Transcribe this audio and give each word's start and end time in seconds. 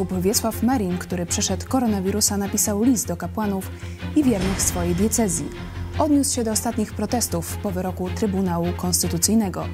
Biskup 0.00 0.22
Wiesław 0.22 0.62
Marin, 0.62 0.98
który 0.98 1.26
przeszedł 1.26 1.68
koronawirusa, 1.68 2.36
napisał 2.36 2.82
list 2.82 3.08
do 3.08 3.16
kapłanów 3.16 3.70
i 4.16 4.24
wiernych 4.24 4.62
swojej 4.62 4.94
diecezji. 4.94 5.48
Odniósł 5.98 6.34
się 6.34 6.44
do 6.44 6.52
ostatnich 6.52 6.94
protestów 6.94 7.56
po 7.56 7.70
wyroku 7.70 8.10
Trybunału 8.10 8.66
Konstytucyjnego. 8.76 9.64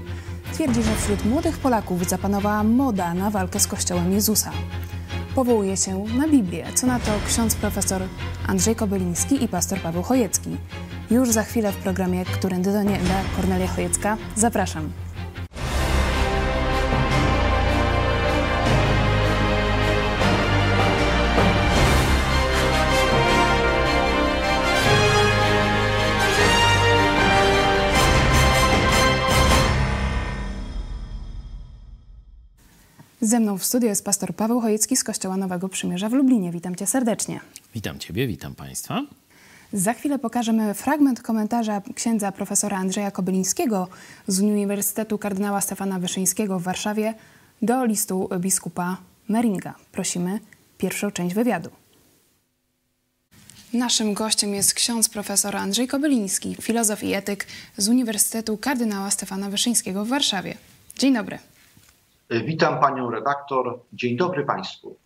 Twierdzi, 0.53 0.83
że 0.83 0.97
wśród 0.97 1.25
młodych 1.25 1.59
Polaków 1.59 2.09
zapanowała 2.09 2.63
moda 2.65 3.15
na 3.15 3.31
walkę 3.31 3.61
z 3.61 3.67
Kościołem 3.67 4.13
Jezusa. 4.13 4.51
Powołuje 5.35 5.77
się 5.77 6.05
na 6.19 6.29
Biblię, 6.29 6.67
co 6.75 6.87
na 6.87 6.99
to 7.01 7.11
ksiądz 7.27 7.55
profesor 7.55 8.03
Andrzej 8.47 8.77
Kobyliński 8.77 9.45
i 9.45 9.49
pastor 9.49 9.81
Paweł 9.81 10.03
Chojecki. 10.03 10.57
Już 11.11 11.31
za 11.31 11.43
chwilę 11.43 11.73
w 11.73 11.77
programie 11.77 12.25
Którędy 12.25 12.73
do 12.73 12.83
Nieba 12.83 13.23
Kornelia 13.37 13.67
Chojecka. 13.67 14.17
Zapraszam. 14.37 15.06
Ze 33.27 33.41
mną 33.41 33.59
w 33.59 33.65
studiu 33.65 33.89
jest 33.89 34.05
pastor 34.05 34.35
Paweł 34.35 34.61
Chojecki 34.61 34.97
z 34.97 35.05
Kościoła 35.05 35.37
Nowego 35.37 35.69
Przymierza 35.69 36.09
w 36.09 36.13
Lublinie. 36.13 36.53
Witam 36.53 36.77
cię 36.77 36.87
serdecznie. 36.87 37.41
Witam 37.75 37.99
ciebie, 37.99 38.27
witam 38.27 38.55
państwa. 38.55 39.03
Za 39.73 39.95
chwilę 39.95 40.19
pokażemy 40.19 40.75
fragment 40.75 41.23
komentarza 41.23 41.83
księdza 41.95 42.33
profesora 42.33 42.79
Andrzeja 42.79 43.11
Kobylińskiego 43.11 43.89
z 44.27 44.41
Uniwersytetu 44.41 45.19
kardynała 45.19 45.61
Stefana 45.61 45.99
Wyszyńskiego 45.99 46.59
w 46.59 46.63
Warszawie 46.63 47.15
do 47.63 47.85
listu 47.85 48.29
biskupa 48.39 48.97
Meringa. 49.29 49.75
Prosimy 49.93 50.41
pierwszą 50.79 51.11
część 51.11 51.35
wywiadu. 51.35 51.71
Naszym 53.73 54.15
gościem 54.15 54.55
jest 54.55 54.75
ksiądz 54.75 55.09
profesor 55.09 55.57
Andrzej 55.57 55.89
Kobyliński, 55.89 56.57
filozof 56.61 57.03
i 57.03 57.15
etyk 57.15 57.47
z 57.77 57.89
Uniwersytetu 57.89 58.57
kardynała 58.57 59.11
Stefana 59.11 59.51
Wyszyńskiego 59.51 60.05
w 60.05 60.09
Warszawie. 60.09 60.57
Dzień 60.99 61.15
dobry. 61.15 61.39
Witam 62.31 62.81
panią 62.81 63.11
redaktor. 63.11 63.81
Dzień 63.93 64.17
dobry 64.17 64.45
państwu. 64.45 64.97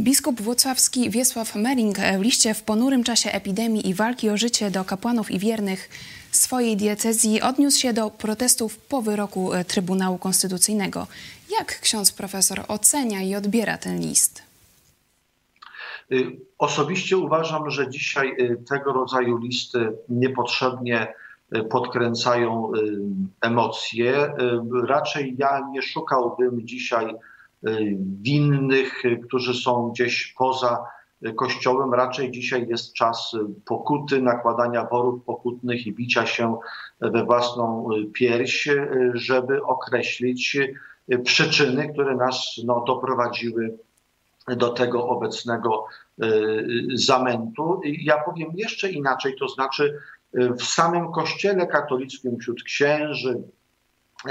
Biskup 0.00 0.40
włocławski 0.40 1.10
Wiesław 1.10 1.54
Mering 1.54 1.98
w 2.18 2.20
liście 2.20 2.54
w 2.54 2.62
ponurym 2.62 3.04
czasie 3.04 3.30
epidemii 3.30 3.88
i 3.88 3.94
walki 3.94 4.30
o 4.30 4.36
życie 4.36 4.70
do 4.70 4.84
kapłanów 4.84 5.30
i 5.30 5.38
wiernych 5.38 5.88
swojej 6.30 6.76
diecezji 6.76 7.40
odniósł 7.40 7.80
się 7.80 7.92
do 7.92 8.10
protestów 8.10 8.78
po 8.78 9.02
wyroku 9.02 9.50
Trybunału 9.68 10.18
Konstytucyjnego. 10.18 11.06
Jak 11.58 11.80
ksiądz 11.80 12.12
profesor 12.12 12.64
ocenia 12.68 13.22
i 13.22 13.34
odbiera 13.34 13.78
ten 13.78 14.00
list? 14.00 14.42
Osobiście 16.58 17.16
uważam, 17.16 17.70
że 17.70 17.90
dzisiaj 17.90 18.36
tego 18.68 18.92
rodzaju 18.92 19.38
listy 19.38 19.92
niepotrzebnie 20.08 21.14
podkręcają 21.70 22.72
emocje. 23.40 24.34
Raczej 24.86 25.34
ja 25.38 25.68
nie 25.70 25.82
szukałbym 25.82 26.66
dzisiaj 26.66 27.14
winnych, 28.22 29.02
którzy 29.28 29.54
są 29.54 29.90
gdzieś 29.90 30.34
poza 30.38 30.84
Kościołem. 31.36 31.94
Raczej 31.94 32.30
dzisiaj 32.30 32.66
jest 32.68 32.92
czas 32.92 33.36
pokuty, 33.64 34.22
nakładania 34.22 34.84
worów 34.84 35.24
pokutnych 35.24 35.86
i 35.86 35.92
bicia 35.92 36.26
się 36.26 36.56
we 37.00 37.24
własną 37.24 37.88
pierś, 38.12 38.68
żeby 39.14 39.62
określić 39.62 40.58
przyczyny, 41.24 41.92
które 41.92 42.16
nas 42.16 42.60
no, 42.64 42.84
doprowadziły 42.86 43.78
do 44.56 44.68
tego 44.68 45.08
obecnego 45.08 45.84
zamętu. 46.94 47.80
Ja 47.84 48.22
powiem 48.24 48.48
jeszcze 48.54 48.90
inaczej, 48.90 49.36
to 49.38 49.48
znaczy 49.48 49.98
w 50.34 50.62
samym 50.62 51.12
Kościele 51.12 51.66
katolickim, 51.66 52.38
wśród 52.38 52.62
księży, 52.62 53.42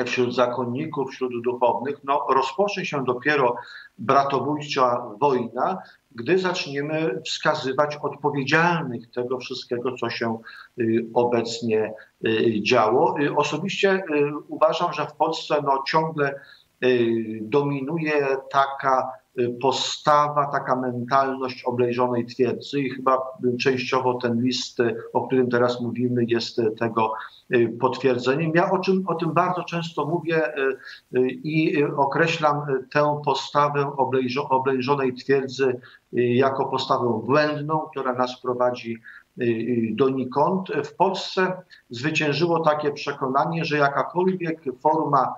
wśród 0.06 0.35
zakonników, 0.35 1.11
wśród 1.11 1.44
duchownych, 1.44 1.97
no, 2.03 2.25
rozpocznie 2.29 2.85
się 2.85 3.03
dopiero 3.03 3.56
bratobójcza 3.97 5.05
wojna, 5.19 5.78
gdy 6.11 6.38
zaczniemy 6.38 7.22
wskazywać 7.25 7.97
odpowiedzialnych 8.01 9.11
tego 9.11 9.38
wszystkiego, 9.38 9.97
co 9.97 10.09
się 10.09 10.39
obecnie 11.13 11.94
działo. 12.61 13.16
Osobiście 13.35 14.03
uważam, 14.47 14.94
że 14.94 15.07
w 15.07 15.13
Polsce 15.13 15.55
no, 15.63 15.84
ciągle 15.88 16.39
dominuje 17.41 18.28
taka 18.51 19.11
postawa, 19.62 20.46
taka 20.46 20.75
mentalność 20.75 21.63
oblejżonej 21.63 22.25
twierdzy 22.25 22.81
i 22.81 22.90
chyba 22.90 23.22
częściowo 23.59 24.13
ten 24.13 24.41
list, 24.41 24.78
o 25.13 25.28
którym 25.28 25.50
teraz 25.50 25.81
mówimy, 25.81 26.25
jest 26.28 26.62
tego 26.79 27.13
potwierdzeniem. 27.79 28.51
Ja 28.56 28.72
o, 28.72 28.79
czym, 28.79 29.03
o 29.07 29.16
tym 29.16 29.34
bardzo 29.34 29.63
często 29.63 30.06
mówię 30.06 30.53
i 31.44 31.84
określam 31.97 32.62
tę 32.94 33.22
postawę 33.25 33.91
oblejżonej 34.50 35.13
twierdzy 35.13 35.79
jako 36.12 36.66
postawę 36.66 37.22
błędną, 37.25 37.79
która 37.79 38.13
nas 38.13 38.41
prowadzi 38.41 38.97
donikąd. 39.91 40.72
W 40.84 40.96
Polsce 40.96 41.62
zwyciężyło 41.90 42.59
takie 42.59 42.91
przekonanie, 42.91 43.66
że 43.66 43.78
jakakolwiek 43.78 44.62
forma 44.81 45.34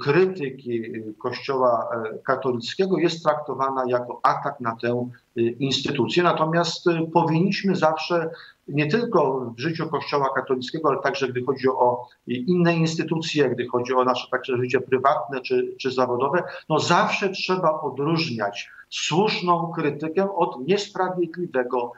krytyki 0.00 0.82
Kościoła 1.18 1.88
katolickiego 2.24 2.98
jest 2.98 3.22
traktowana 3.22 3.84
jako 3.88 4.20
atak 4.22 4.60
na 4.60 4.76
tę 4.76 5.08
instytucję. 5.36 6.22
Natomiast 6.22 6.84
powinniśmy 7.12 7.76
zawsze, 7.76 8.30
nie 8.68 8.86
tylko 8.86 9.52
w 9.56 9.60
życiu 9.60 9.88
Kościoła 9.88 10.30
katolickiego, 10.34 10.88
ale 10.88 10.98
także 11.02 11.28
gdy 11.28 11.42
chodzi 11.44 11.68
o 11.68 12.08
inne 12.26 12.76
instytucje, 12.76 13.50
gdy 13.50 13.66
chodzi 13.66 13.94
o 13.94 14.04
nasze 14.04 14.28
także 14.30 14.56
życie 14.56 14.80
prywatne 14.80 15.40
czy, 15.40 15.76
czy 15.78 15.90
zawodowe, 15.90 16.42
no 16.68 16.78
zawsze 16.78 17.30
trzeba 17.30 17.80
odróżniać 17.80 18.70
słuszną 18.90 19.72
krytykę 19.76 20.34
od 20.34 20.68
niesprawiedliwego 20.68 21.92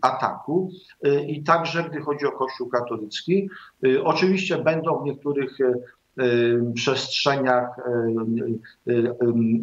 ataku 0.00 0.70
i 1.26 1.42
także 1.42 1.84
gdy 1.90 2.00
chodzi 2.00 2.26
o 2.26 2.32
Kościół 2.32 2.68
katolicki. 2.68 3.48
Oczywiście 4.04 4.58
będą 4.58 5.00
w 5.00 5.04
niektórych 5.04 5.58
przestrzeniach 6.74 7.68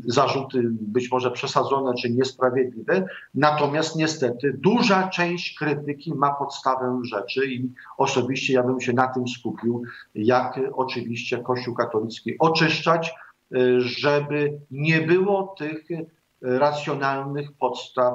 zarzuty 0.06 0.62
być 0.72 1.12
może 1.12 1.32
przesadzone 1.32 1.94
czy 1.94 2.10
niesprawiedliwe. 2.10 3.06
Natomiast 3.36 3.96
niestety 3.96 4.58
duża 4.60 5.08
część 5.08 5.58
krytyki 5.58 6.14
ma 6.14 6.34
podstawę 6.34 7.00
rzeczy 7.04 7.46
i 7.46 7.72
osobiście 7.98 8.54
ja 8.54 8.64
bym 8.64 8.82
się 8.82 8.94
na 8.94 9.08
tym 9.08 9.28
skupił, 9.28 9.84
jak 10.16 10.60
oczywiście 10.74 11.38
Kościół 11.38 11.76
katolicki 11.76 12.36
oczyszczać, 12.40 13.14
żeby 13.78 14.60
nie 14.72 15.02
było 15.02 15.56
tych 15.58 15.88
racjonalnych 16.42 17.52
podstaw 17.52 18.14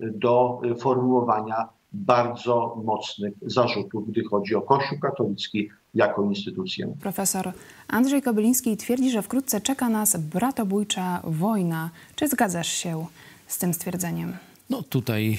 do 0.00 0.60
formułowania 0.80 1.68
bardzo 1.92 2.82
mocnych 2.84 3.34
zarzutów, 3.42 4.08
gdy 4.08 4.24
chodzi 4.24 4.54
o 4.54 4.62
Kościół 4.62 4.98
katolicki 4.98 5.70
jako 5.94 6.24
instytucję. 6.24 6.94
Profesor 7.00 7.52
Andrzej 7.88 8.22
Kobyliński 8.22 8.76
twierdzi, 8.76 9.10
że 9.10 9.22
wkrótce 9.22 9.60
czeka 9.60 9.88
nas 9.88 10.16
bratobójcza 10.16 11.20
wojna. 11.24 11.90
Czy 12.16 12.28
zgadzasz 12.28 12.72
się 12.72 13.06
z 13.46 13.58
tym 13.58 13.74
stwierdzeniem? 13.74 14.36
No 14.70 14.82
tutaj 14.82 15.38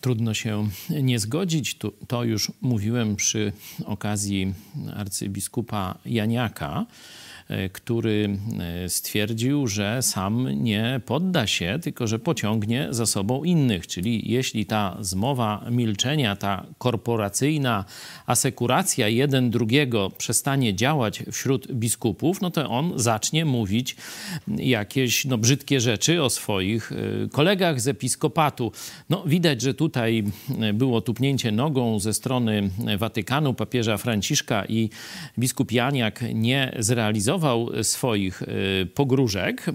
trudno 0.00 0.34
się 0.34 0.68
nie 0.90 1.18
zgodzić. 1.18 1.74
Tu, 1.74 1.92
to 2.08 2.24
już 2.24 2.52
mówiłem 2.60 3.16
przy 3.16 3.52
okazji 3.84 4.54
arcybiskupa 4.96 5.98
Janiaka, 6.04 6.86
który 7.72 8.38
stwierdził, 8.88 9.66
że 9.66 10.02
sam 10.02 10.48
nie 10.64 11.00
podda 11.06 11.46
się, 11.46 11.78
tylko 11.82 12.06
że 12.06 12.18
pociągnie 12.18 12.86
za 12.90 13.06
sobą 13.06 13.44
innych. 13.44 13.86
Czyli 13.86 14.30
jeśli 14.32 14.66
ta 14.66 14.96
zmowa 15.00 15.64
milczenia, 15.70 16.36
ta 16.36 16.66
korporacyjna 16.78 17.84
asekuracja 18.26 19.08
jeden 19.08 19.50
drugiego 19.50 20.10
przestanie 20.18 20.74
działać 20.74 21.22
wśród 21.32 21.72
biskupów, 21.72 22.40
no 22.40 22.50
to 22.50 22.70
on 22.70 22.92
zacznie 22.96 23.44
mówić 23.44 23.96
jakieś 24.48 25.24
no, 25.24 25.38
brzydkie 25.38 25.80
rzeczy 25.80 26.22
o 26.22 26.30
swoich 26.30 26.92
kolegach 27.32 27.80
z 27.80 27.88
episkopatu. 27.88 28.72
No 29.10 29.24
widać, 29.26 29.62
że 29.62 29.74
tutaj 29.74 30.24
było 30.74 31.00
tupnięcie 31.00 31.52
nogą 31.52 31.98
ze 31.98 32.14
strony 32.14 32.70
Watykanu, 32.98 33.54
papieża 33.54 33.96
Franciszka 33.96 34.64
i 34.64 34.90
biskup 35.38 35.72
Janiak 35.72 36.20
nie 36.34 36.76
zrealizował 36.78 37.41
swoich 37.82 38.42
pogróżek. 38.94 39.66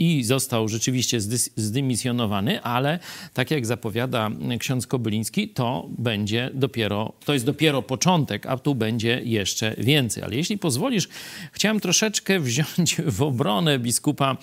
i 0.00 0.24
został 0.24 0.68
rzeczywiście 0.68 1.20
zdymisjonowany, 1.56 2.62
ale 2.62 2.98
tak 3.34 3.50
jak 3.50 3.66
zapowiada 3.66 4.30
ksiądz 4.58 4.86
Kobyliński, 4.86 5.48
to 5.48 5.88
będzie 5.98 6.50
dopiero, 6.54 7.12
to 7.24 7.32
jest 7.32 7.46
dopiero 7.46 7.82
początek, 7.82 8.46
a 8.46 8.56
tu 8.56 8.74
będzie 8.74 9.20
jeszcze 9.24 9.74
więcej. 9.78 10.22
Ale 10.22 10.36
jeśli 10.36 10.58
pozwolisz, 10.58 11.08
chciałem 11.52 11.80
troszeczkę 11.80 12.40
wziąć 12.40 12.96
w 13.06 13.22
obronę 13.22 13.78
biskupa 13.78 14.36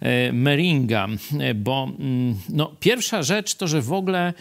e, 0.00 0.32
Meringa, 0.32 1.08
e, 1.40 1.54
bo 1.54 1.92
mm, 1.98 2.34
no, 2.48 2.72
pierwsza 2.80 3.22
rzecz 3.22 3.54
to, 3.54 3.68
że 3.68 3.82
w 3.82 3.92
ogóle 3.92 4.34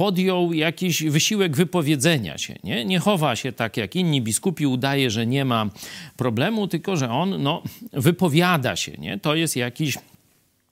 podjął 0.00 0.52
jakiś 0.52 1.02
wysiłek 1.02 1.56
wypowiedzenia 1.56 2.38
się. 2.38 2.54
Nie, 2.64 2.84
nie 2.84 2.98
chowa 2.98 3.36
się 3.36 3.52
tak 3.52 3.76
jak 3.76 3.96
inni 3.96 4.22
biskupi, 4.22 4.66
udaje, 4.66 5.10
że 5.10 5.26
nie 5.26 5.44
ma 5.44 5.66
problemu, 6.16 6.68
tylko 6.68 6.96
że 6.96 7.10
on 7.10 7.42
no, 7.42 7.62
wypowiada 7.92 8.76
się. 8.76 8.92
Nie? 8.92 9.18
To 9.18 9.34
jest 9.34 9.56
jakiś 9.56 9.98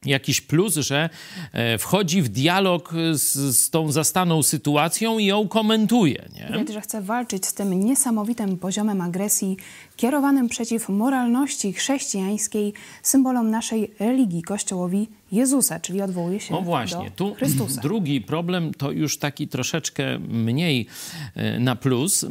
jakiś 0.04 0.40
plus, 0.40 0.74
że 0.74 1.10
e, 1.52 1.78
wchodzi 1.78 2.22
w 2.22 2.28
dialog 2.28 2.92
z, 3.12 3.56
z, 3.56 3.70
tą 3.70 3.92
zastaną 3.92 4.42
sytuacją 4.42 5.18
i 5.18 5.24
ją 5.24 5.48
komentuje. 5.48 6.28
Nie? 6.34 6.58
Widać, 6.58 6.74
że 6.74 6.80
chce 6.80 7.02
walczyć 7.02 7.46
z 7.46 7.54
tym 7.54 7.84
niesamowitym 7.84 8.58
poziomem 8.58 9.00
agresji 9.00 9.56
kierowanym 9.98 10.48
przeciw 10.48 10.88
moralności 10.88 11.72
chrześcijańskiej, 11.72 12.72
symbolom 13.02 13.50
naszej 13.50 13.90
religii, 14.00 14.42
Kościołowi 14.42 15.08
Jezusa, 15.32 15.80
czyli 15.80 16.02
odwołuje 16.02 16.40
się 16.40 16.54
no 16.54 16.62
właśnie, 16.62 17.04
do 17.04 17.10
tu 17.10 17.34
Chrystusa. 17.34 17.80
Drugi 17.80 18.20
problem 18.20 18.74
to 18.74 18.90
już 18.90 19.18
taki 19.18 19.48
troszeczkę 19.48 20.18
mniej 20.18 20.86
e, 21.34 21.60
na 21.60 21.76
plus. 21.76 22.24
E, 22.24 22.28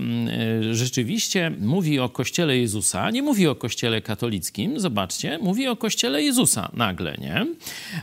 rzeczywiście 0.74 1.52
mówi 1.60 2.00
o 2.00 2.10
Kościele 2.10 2.58
Jezusa, 2.58 3.12
nie 3.12 3.22
mówi 3.22 3.48
o 3.48 3.56
Kościele 3.56 4.02
katolickim, 4.02 4.80
zobaczcie, 4.80 5.40
mówi 5.42 5.68
o 5.68 5.76
Kościele 5.76 6.24
Jezusa 6.24 6.72
nagle, 6.74 7.16
nie? 7.18 7.46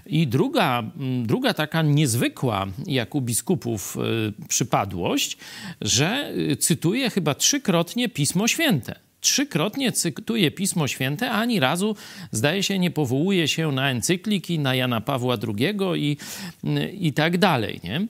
I 0.06 0.26
druga, 0.26 0.82
druga 1.22 1.55
taka 1.55 1.82
niezwykła, 1.82 2.67
jak 2.87 3.14
u 3.14 3.20
biskupów 3.20 3.96
e, 3.96 4.46
przypadłość, 4.49 5.37
że 5.81 6.32
cytuje 6.58 7.10
chyba 7.10 7.34
trzykrotnie 7.34 8.08
Pismo 8.08 8.49
Święte 8.49 9.04
trzykrotnie 9.25 9.93
cytuje 9.93 10.50
Pismo 10.50 10.88
Święte, 10.88 11.31
ani 11.31 11.61
razu, 11.61 11.97
zdaje 12.32 12.62
się, 12.62 12.79
nie 12.79 12.91
powołuje 12.91 13.49
się 13.49 13.73
na 13.73 13.91
encykliki, 13.91 14.59
na 14.59 14.75
Jana 14.75 15.00
Pawła 15.00 15.37
II 15.59 15.76
i, 15.97 16.17
i 17.00 17.12
tak 17.12 17.38
dalej. 17.38 17.81
Nie? 17.85 18.06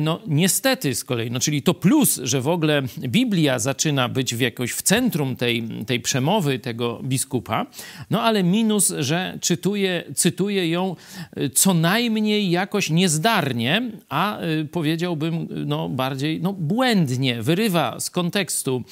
No 0.00 0.20
niestety 0.26 0.94
z 0.94 1.04
kolei, 1.04 1.30
no, 1.30 1.40
czyli 1.40 1.62
to 1.62 1.74
plus, 1.74 2.20
że 2.22 2.40
w 2.40 2.48
ogóle 2.48 2.82
Biblia 2.98 3.58
zaczyna 3.58 4.08
być 4.08 4.34
w 4.34 4.40
jakoś 4.40 4.72
w 4.72 4.82
centrum 4.82 5.36
tej, 5.36 5.68
tej 5.86 6.00
przemowy 6.00 6.58
tego 6.58 7.00
biskupa, 7.02 7.66
no 8.10 8.22
ale 8.22 8.42
minus, 8.42 8.92
że 8.98 9.38
czytuje, 9.40 10.04
cytuje 10.14 10.70
ją 10.70 10.96
y, 11.38 11.50
co 11.50 11.74
najmniej 11.74 12.50
jakoś 12.50 12.90
niezdarnie, 12.90 13.82
a 14.08 14.42
y, 14.42 14.64
powiedziałbym 14.64 15.48
no, 15.66 15.88
bardziej 15.88 16.40
no, 16.40 16.52
błędnie, 16.52 17.42
wyrywa 17.42 18.00
z 18.00 18.10
kontekstu 18.10 18.82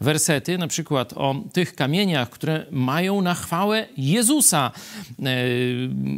wersety, 0.00 0.58
na 0.58 0.66
przykład 0.66 1.05
przykład 1.06 1.24
o 1.24 1.34
tych 1.52 1.74
kamieniach, 1.74 2.30
które 2.30 2.66
mają 2.70 3.22
na 3.22 3.34
chwałę 3.34 3.86
Jezusa 3.96 4.72
e, 5.18 5.24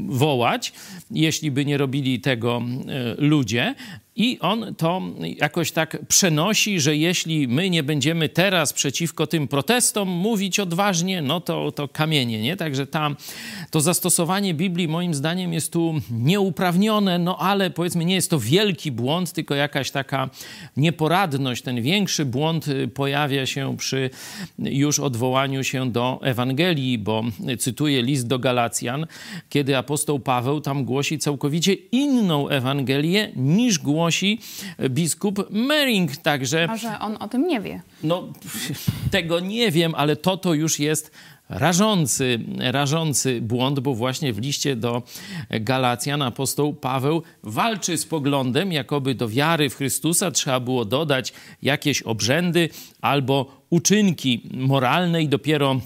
wołać, 0.09 0.73
jeśli 1.11 1.51
by 1.51 1.65
nie 1.65 1.79
robili 1.79 2.21
tego 2.21 2.63
e, 2.89 3.15
ludzie, 3.19 3.75
i 4.19 4.39
on 4.41 4.75
to 4.75 5.03
jakoś 5.23 5.73
tak 5.73 6.07
przenosi, 6.09 6.81
że 6.81 6.97
jeśli 6.97 7.49
my 7.49 7.71
nie 7.71 7.83
będziemy 7.83 8.29
teraz 8.29 8.73
przeciwko 8.73 9.27
tym 9.27 9.49
protestom 9.49 10.09
mówić 10.09 10.61
odważnie, 10.61 11.23
no 11.23 11.41
to, 11.41 11.73
to 11.73 11.89
kamienie, 11.89 12.43
nie? 12.43 12.57
Także 12.57 12.87
ta, 12.87 13.11
to 13.71 13.81
zastosowanie 13.81 14.55
Biblii 14.55 14.89
moim 14.89 15.15
zdaniem 15.15 15.53
jest 15.53 15.73
tu 15.73 15.95
nieuprawnione, 16.11 17.19
no 17.19 17.39
ale 17.39 17.71
powiedzmy 17.71 18.05
nie 18.05 18.15
jest 18.15 18.31
to 18.31 18.39
wielki 18.39 18.93
błąd, 18.93 19.33
tylko 19.33 19.55
jakaś 19.55 19.91
taka 19.91 20.31
nieporadność. 20.77 21.63
Ten 21.63 21.83
większy 21.83 22.25
błąd 22.25 22.69
y, 22.69 22.89
pojawia 22.89 23.47
się 23.47 23.77
przy 23.77 24.11
już 24.59 25.01
odwołaniu 25.01 25.65
się 25.65 25.93
do 25.93 26.21
Ewangelii, 26.23 26.99
bo 26.99 27.25
cytuję 27.59 28.03
list 28.03 28.27
do 28.27 28.39
Galacjan, 28.39 29.07
kiedy 29.49 29.77
apostoł 29.77 30.21
Paweł 30.21 30.61
tam 30.61 30.85
głosi 30.85 31.19
całkowicie 31.19 31.73
inną 31.73 32.49
Ewangelię 32.49 33.33
niż 33.37 33.79
głosi 33.79 34.08
głosi 34.09 34.41
biskup 34.91 35.51
Mering. 35.51 36.17
Także. 36.17 36.67
A 36.71 36.77
że 36.77 36.99
on 36.99 37.17
o 37.21 37.29
tym 37.29 37.47
nie 37.47 37.61
wie. 37.61 37.83
No, 38.03 38.29
tego 39.11 39.41
nie 39.41 39.71
wiem, 39.71 39.95
ale 39.95 40.17
to 40.17 40.37
to 40.37 40.55
już 40.55 40.79
jest 40.79 41.11
rażący, 41.49 42.39
rażący 42.59 43.41
błąd, 43.41 43.81
bo 43.81 43.95
właśnie 43.95 44.33
w 44.33 44.39
liście 44.39 44.77
do 44.77 45.03
Galacjan 45.51 46.23
apostoł 46.23 46.75
Paweł 46.75 47.23
walczy 47.43 47.99
z 47.99 48.07
poglądem, 48.07 48.73
jakoby 48.73 49.15
do 49.15 49.29
wiary 49.29 49.71
w 49.71 49.77
Chrystusa 49.77 50.31
trzeba 50.31 50.61
było 50.61 50.85
dodać 50.85 51.33
jakieś 51.63 52.03
obrzędy 52.03 52.69
albo 53.01 53.63
uczynki 53.71 54.43
moralne 54.55 55.23
i 55.23 55.29
dopiero 55.29 55.81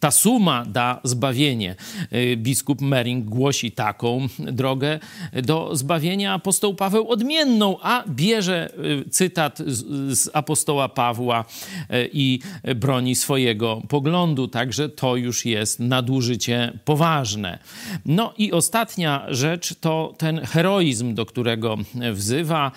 ta 0.00 0.10
suma 0.10 0.64
da 0.64 1.00
zbawienie. 1.04 1.76
Y, 2.12 2.36
biskup 2.36 2.80
Mering 2.80 3.24
głosi 3.24 3.72
taką 3.72 4.26
drogę 4.38 5.00
do 5.42 5.76
zbawienia. 5.76 6.32
Apostoł 6.32 6.74
Paweł 6.74 7.08
odmienną, 7.08 7.76
a 7.82 8.04
bierze 8.08 8.70
y, 9.06 9.10
cytat 9.10 9.58
z, 9.66 10.30
apostoła 10.32 10.88
Pawła 10.88 11.44
y, 11.44 12.10
i 12.12 12.38
broni 12.76 13.14
swojego 13.14 13.82
poglądu. 13.88 14.48
Także 14.48 14.88
to 14.88 15.16
już 15.16 15.44
jest 15.44 15.80
nadużycie 15.80 16.78
poważne. 16.84 17.58
No 18.06 18.34
i 18.38 18.52
ostatnia 18.52 19.26
rzecz 19.28 19.74
to 19.80 20.14
ten 20.18 20.40
heroizm, 20.40 21.14
do 21.14 21.26
którego 21.26 21.76
wzywa. 22.12 22.72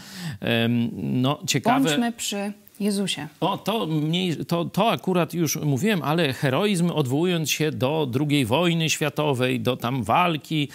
No, 0.94 1.40
ciekawe. 1.48 1.86
Bądźmy 1.86 2.12
przy 2.12 2.54
Jezusie. 2.80 3.28
O, 3.40 3.58
to, 3.58 3.88
mniej, 3.88 4.46
to, 4.46 4.66
to 4.66 4.92
akurat 4.92 5.34
już 5.34 5.56
mówiłem, 5.56 6.02
ale 6.04 6.34
heroizm 6.34 6.92
odwołując 6.92 7.52
się 7.52 7.72
do 7.72 8.12
II 8.30 8.46
wojny 8.46 8.90
światowej, 8.90 9.60
do 9.60 9.78
tam 9.78 10.04
walki 10.04 10.70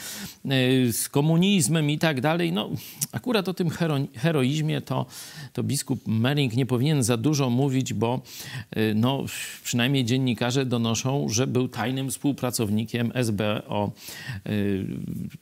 y, 0.44 0.92
z 0.92 1.08
komunizmem 1.08 1.90
i 1.90 1.98
tak 1.98 2.20
dalej, 2.20 2.52
no 2.52 2.70
akurat 3.12 3.48
o 3.48 3.54
tym 3.54 3.70
hero, 3.70 3.96
heroizmie 4.14 4.80
to, 4.80 5.06
to 5.52 5.62
biskup 5.62 6.06
Mering 6.06 6.54
nie 6.54 6.66
powinien 6.66 7.02
za 7.02 7.16
dużo 7.16 7.50
mówić, 7.50 7.94
bo 7.94 8.20
y, 8.76 8.92
no, 8.94 9.24
przynajmniej 9.64 10.04
dziennikarze 10.04 10.66
donoszą, 10.66 11.28
że 11.28 11.46
był 11.46 11.68
tajnym 11.68 12.10
współpracownikiem 12.10 13.12
SB 13.14 13.62
o 13.68 13.90
y, 14.46 14.86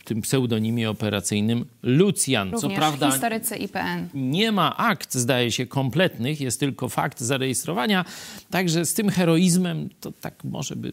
tym 0.05 0.23
pseudonimie 0.23 0.91
operacyjnym 0.91 1.65
Lucjan. 1.83 2.51
Również 2.51 2.61
Co 2.61 2.81
prawda 2.81 3.11
historycy 3.11 3.57
IPN. 3.57 4.09
Nie 4.15 4.53
ma 4.53 4.77
akt, 4.77 5.15
zdaje 5.15 5.53
się, 5.53 5.67
kompletnych, 5.67 6.41
jest 6.51 6.61
tylko 6.61 6.89
fakt 6.89 7.21
zarejestrowania. 7.21 8.05
Także 8.51 8.87
z 8.87 8.95
tym 8.95 9.09
heroizmem 9.11 9.89
to 10.01 10.13
tak 10.13 10.45
może 10.45 10.77
by 10.77 10.93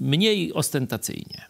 mniej 0.00 0.52
ostentacyjnie. 0.52 1.44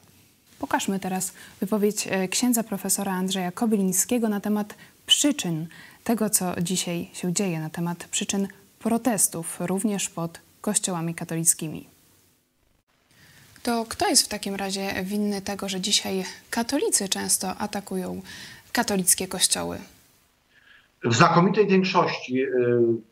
Pokażmy 0.59 1.01
teraz 1.01 1.33
wypowiedź 1.61 2.07
e, 2.07 2.29
księdza 2.29 2.63
profesora 2.63 3.13
Andrzeja 3.13 3.53
Kobylińskiego 3.53 4.29
na 4.29 4.41
temat 4.41 4.75
przyczyn 5.07 5.67
tego, 6.05 6.31
co 6.31 6.61
dzisiaj 6.61 7.11
się 7.15 7.33
dzieje, 7.33 7.61
na 7.61 7.71
temat 7.71 8.05
przyczyn 8.05 8.49
protestów, 8.79 9.57
również 9.61 10.09
pod 10.09 10.41
kościołami 10.61 11.15
katolickimi. 11.15 11.87
To 13.63 13.87
kto 13.89 14.09
jest 14.09 14.23
w 14.23 14.29
takim 14.29 14.55
razie 14.55 15.05
winny 15.05 15.43
tego, 15.43 15.69
że 15.69 15.81
dzisiaj 15.81 16.25
katolicy 16.51 17.09
często 17.09 17.57
atakują 17.57 18.23
katolickie 18.73 19.29
kościoły? 19.29 19.79
W 21.05 21.15
znakomitej 21.15 21.67
większości 21.67 22.43
y, 22.43 22.49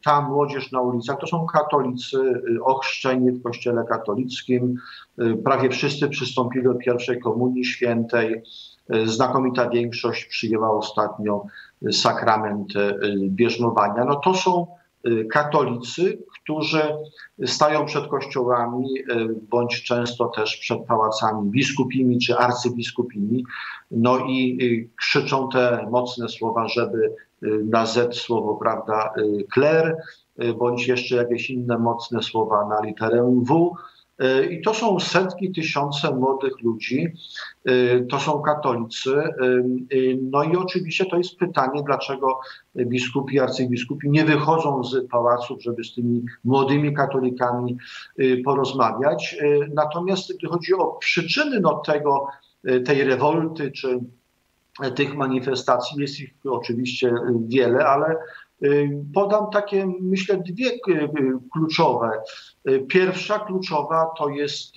ta 0.04 0.20
młodzież 0.20 0.73
na 0.73 0.80
ulicach 0.80 1.18
to 1.20 1.26
są 1.26 1.47
katolicy 1.47 2.18
y, 2.18 2.64
ochrzczeni 2.64 3.32
w 3.32 3.42
kościele 3.42 3.85
katolickim. 3.88 4.75
Y, 5.23 5.37
prawie 5.44 5.70
wszyscy 5.70 6.09
przystąpili 6.09 6.64
do 6.64 6.75
pierwszej 6.75 7.20
komunii 7.20 7.64
świętej. 7.64 8.42
Znakomita 9.04 9.68
większość 9.68 10.25
przyjęła 10.25 10.70
ostatnio 10.70 11.44
sakrament 11.92 12.73
bierzmowania. 13.28 14.04
No 14.04 14.16
to 14.16 14.35
są 14.35 14.66
katolicy, 15.32 16.18
którzy 16.42 16.82
stają 17.47 17.87
przed 17.87 18.06
kościołami 18.06 18.87
bądź 19.50 19.82
często 19.82 20.26
też 20.26 20.56
przed 20.56 20.85
pałacami 20.85 21.50
biskupimi 21.50 22.18
czy 22.18 22.37
arcybiskupimi, 22.38 23.44
no 23.90 24.18
i 24.18 24.90
krzyczą 24.97 25.49
te 25.49 25.88
mocne 25.90 26.28
słowa, 26.28 26.68
żeby 26.68 27.14
na 27.64 27.87
Z 27.87 28.16
słowo, 28.16 28.54
prawda, 28.54 29.14
kler, 29.50 29.97
bądź 30.59 30.88
jeszcze 30.88 31.16
jakieś 31.16 31.50
inne 31.50 31.78
mocne 31.78 32.23
słowa 32.23 32.68
na 32.68 32.87
literę 32.87 33.42
W. 33.42 33.73
Y, 34.23 34.47
I 34.47 34.62
to 34.62 34.75
są 34.75 35.00
setki, 35.00 35.53
tysiące 35.53 36.15
młodych 36.15 36.62
ludzi, 36.62 37.15
to 38.11 38.21
są 38.21 38.43
katolicy. 38.43 39.23
No 40.23 40.43
i 40.43 40.57
oczywiście 40.57 41.07
to 41.07 41.17
jest 41.17 41.37
pytanie, 41.37 41.83
dlaczego 41.87 42.41
biskupi, 42.77 43.41
arcybiskupi 43.41 44.11
nie 44.11 44.25
wychodzą 44.25 44.85
z 44.85 45.09
pałaców, 45.09 45.62
żeby 45.62 45.85
z 45.85 45.95
tymi 45.95 46.23
młodymi 46.45 46.95
katolikami 46.95 47.77
porozmawiać. 48.45 49.37
Natomiast 49.75 50.37
gdy 50.39 50.49
chodzi 50.49 50.75
o 50.75 50.87
przyczyny 50.87 51.61
no, 51.61 51.83
tego, 51.87 52.27
tej 52.85 53.05
rewolty 53.05 53.71
czy 53.71 54.00
tych 54.95 55.15
manifestacji. 55.15 56.00
Jest 56.00 56.21
ich 56.21 56.35
oczywiście 56.45 57.15
wiele, 57.49 57.87
ale 57.87 58.17
Podam 59.14 59.50
takie, 59.52 59.93
myślę, 60.00 60.43
dwie 60.47 60.71
kluczowe. 61.52 62.11
Pierwsza 62.88 63.38
kluczowa 63.38 64.07
to 64.19 64.29
jest 64.29 64.75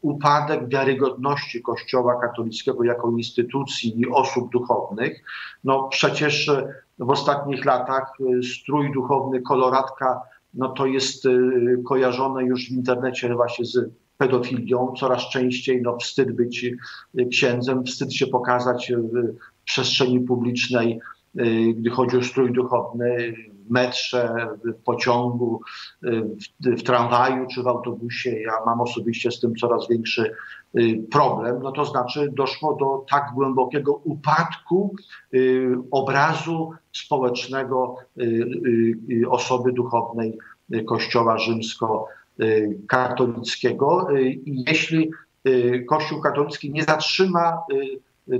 upadek 0.00 0.68
wiarygodności 0.68 1.62
Kościoła 1.62 2.20
katolickiego 2.20 2.84
jako 2.84 3.10
instytucji 3.10 4.00
i 4.00 4.08
osób 4.08 4.52
duchownych. 4.52 5.22
No 5.64 5.88
przecież 5.88 6.50
w 6.98 7.10
ostatnich 7.10 7.64
latach 7.64 8.12
strój 8.42 8.92
duchowny 8.92 9.42
koloratka 9.42 10.20
no 10.54 10.68
to 10.68 10.86
jest 10.86 11.24
kojarzone 11.86 12.44
już 12.44 12.68
w 12.68 12.72
internecie 12.72 13.34
właśnie 13.34 13.64
z 13.64 13.90
pedofilią. 14.18 14.92
Coraz 14.98 15.28
częściej 15.30 15.82
no, 15.82 15.96
wstyd 15.96 16.32
być 16.32 16.66
księdzem, 17.30 17.84
wstyd 17.84 18.14
się 18.14 18.26
pokazać 18.26 18.92
w 18.92 19.34
przestrzeni 19.64 20.20
publicznej 20.20 21.00
Y, 21.00 21.17
gdy 21.74 21.90
chodzi 21.90 22.16
o 22.16 22.22
strój 22.22 22.52
duchowny, 22.52 23.34
w 23.68 23.70
metrze, 23.70 24.48
w 24.64 24.74
pociągu, 24.84 25.60
y, 26.04 26.10
w, 26.10 26.44
w, 26.78 26.82
tramwaju 26.82 27.46
czy 27.54 27.62
w 27.62 27.66
autobusie. 27.66 28.40
Ja 28.40 28.52
mam 28.66 28.80
osobiście 28.80 29.30
z 29.30 29.40
tym 29.40 29.56
coraz 29.56 29.88
większy 29.88 30.34
y, 30.78 31.02
problem. 31.10 31.60
No 31.62 31.72
to 31.72 31.84
znaczy 31.84 32.32
doszło 32.32 32.74
do 32.74 33.04
tak 33.10 33.30
głębokiego 33.34 33.94
upadku 33.94 34.96
obrazu 35.90 36.70
społecznego 36.92 37.96
osoby 39.30 39.72
duchownej 39.72 40.38
Kościoła 40.86 41.38
rzymskokatolickiego. 41.38 44.08
Jeśli 44.46 45.10
Kościół 45.88 46.20
katolicki 46.20 46.72
nie 46.72 46.84
zatrzyma 46.84 47.62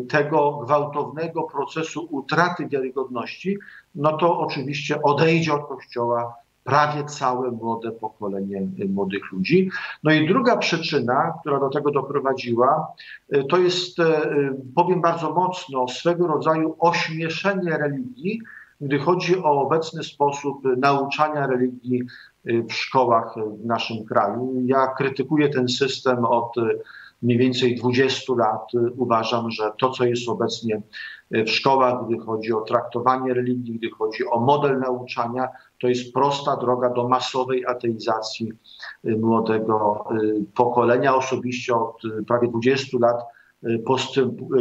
tego 0.09 0.53
gwałtownego 0.53 1.43
procesu 1.43 2.09
utraty 2.11 2.69
wiarygodności, 2.69 3.59
no 3.95 4.17
to 4.17 4.39
oczywiście 4.39 5.03
odejdzie 5.03 5.55
od 5.55 5.69
Kościoła 5.69 6.35
prawie 6.65 7.05
całe 7.05 7.51
młode 7.51 7.93
pokolenie 7.93 8.69
młodych 8.89 9.33
ludzi. 9.33 9.71
No 10.05 10.13
i 10.13 10.29
druga 10.29 10.57
przyczyna, 10.57 11.33
która 11.41 11.61
do 11.61 11.69
tego 11.69 11.91
doprowadziła, 11.91 12.87
to 13.49 13.59
jest, 13.59 14.01
e, 14.01 14.31
powiem 14.75 15.01
bardzo 15.01 15.35
mocno, 15.35 15.89
swego 15.89 16.27
rodzaju 16.27 16.77
ośmieszenie 16.79 17.79
religii, 17.79 18.41
gdy 18.81 18.99
chodzi 18.99 19.39
o 19.39 19.63
obecny 19.63 20.05
sposób 20.05 20.63
nauczania 20.77 21.47
religii 21.47 22.03
w 22.45 22.73
szkołach 22.73 23.35
w 23.63 23.67
naszym 23.67 24.05
kraju. 24.05 24.63
Ja 24.65 24.87
krytykuję 24.87 25.49
ten 25.49 25.69
system 25.69 26.25
od 26.25 26.55
mniej 27.23 27.39
więcej 27.39 27.77
20 27.77 28.33
lat 28.37 28.73
uważam, 28.97 29.51
że 29.51 29.73
to, 29.79 29.91
co 29.91 30.05
jest 30.05 30.29
obecnie 30.29 30.83
w 31.31 31.51
szkołach, 31.51 32.07
gdy 32.07 32.19
chodzi 32.19 32.53
o 32.53 32.61
traktowanie 32.61 33.35
religii, 33.35 33.75
gdy 33.75 33.91
chodzi 33.91 34.27
o 34.31 34.41
model 34.41 34.79
nauczania, 34.79 35.49
to 35.81 35.89
jest 35.89 36.15
prosta 36.15 36.57
droga 36.57 36.91
do 36.91 37.09
masowej 37.09 37.67
ateizacji 37.67 38.53
młodego 39.05 40.05
y, 40.23 40.45
pokolenia. 40.55 41.15
Osobiście 41.15 41.75
od 41.75 42.03
prawie 42.27 42.49
20 42.49 42.99
lat 43.01 43.17
y, 43.63 43.83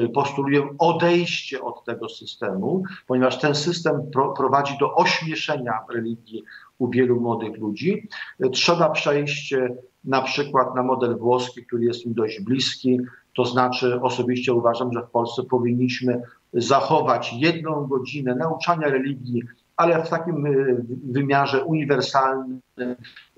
y, 0.04 0.10
postuluję 0.10 0.70
odejście 0.80 1.62
od 1.62 1.86
tego 1.86 2.10
systemu, 2.10 2.84
ponieważ 3.08 3.40
ten 3.40 3.56
system 3.56 4.12
prowadzi 4.38 4.78
do 4.80 4.96
ośmieszenia 4.96 5.80
religii 5.94 6.44
u 6.79 6.89
wielu 6.89 7.22
młodych 7.22 7.57
ludzi. 7.57 8.07
Trzeba 8.51 8.89
przejść 8.89 9.55
na 10.03 10.22
przykład 10.22 10.75
na 10.75 10.84
model 10.84 11.17
włoski, 11.17 11.65
który 11.65 11.86
jest 11.86 12.05
mi 12.05 12.13
dość 12.13 12.41
bliski. 12.41 13.00
To 13.36 13.46
znaczy, 13.46 14.01
osobiście 14.01 14.53
uważam, 14.53 14.93
że 14.93 15.01
w 15.01 15.10
Polsce 15.10 15.43
powinniśmy 15.43 16.22
zachować 16.53 17.34
jedną 17.34 17.88
godzinę 17.88 18.36
nauczania 18.36 18.88
religii, 18.88 19.41
ale 19.75 20.03
w 20.03 20.10
takim 20.10 20.46
y, 20.46 20.86
wymiarze 21.03 21.63
uniwersalnym, 21.63 22.62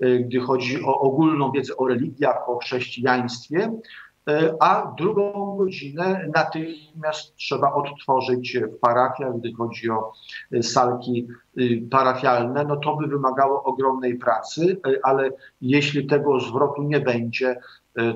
y, 0.02 0.24
gdy 0.28 0.40
chodzi 0.40 0.82
o 0.84 1.00
ogólną 1.00 1.52
wiedzę 1.52 1.76
o 1.76 1.88
religiach, 1.88 2.48
o 2.48 2.58
chrześcijaństwie, 2.58 3.70
E, 3.70 4.09
a 4.60 4.94
drugą 4.98 5.56
godzinę 5.56 6.28
natychmiast 6.34 7.36
trzeba 7.36 7.72
odtworzyć 7.72 8.58
w 8.58 8.78
parafiach, 8.78 9.38
gdy 9.38 9.52
chodzi 9.52 9.90
o 9.90 10.12
e, 10.52 10.62
salki 10.62 11.28
e, 11.56 11.62
parafialne, 11.90 12.64
no 12.64 12.76
to 12.76 12.96
by 12.96 13.06
wymagało 13.06 13.62
ogromnej 13.62 14.18
pracy, 14.18 14.80
ale 15.02 15.30
jeśli 15.60 16.06
tego 16.06 16.40
zwrotu 16.40 16.82
nie 16.82 17.00
będzie, 17.00 17.60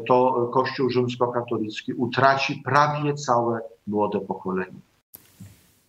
to 0.06 0.50
Kościół 0.52 0.90
rzymskokatolicki 0.90 1.92
utraci 1.92 2.62
prawie 2.64 3.14
całe 3.14 3.60
młode 3.86 4.20
pokolenie. 4.20 4.80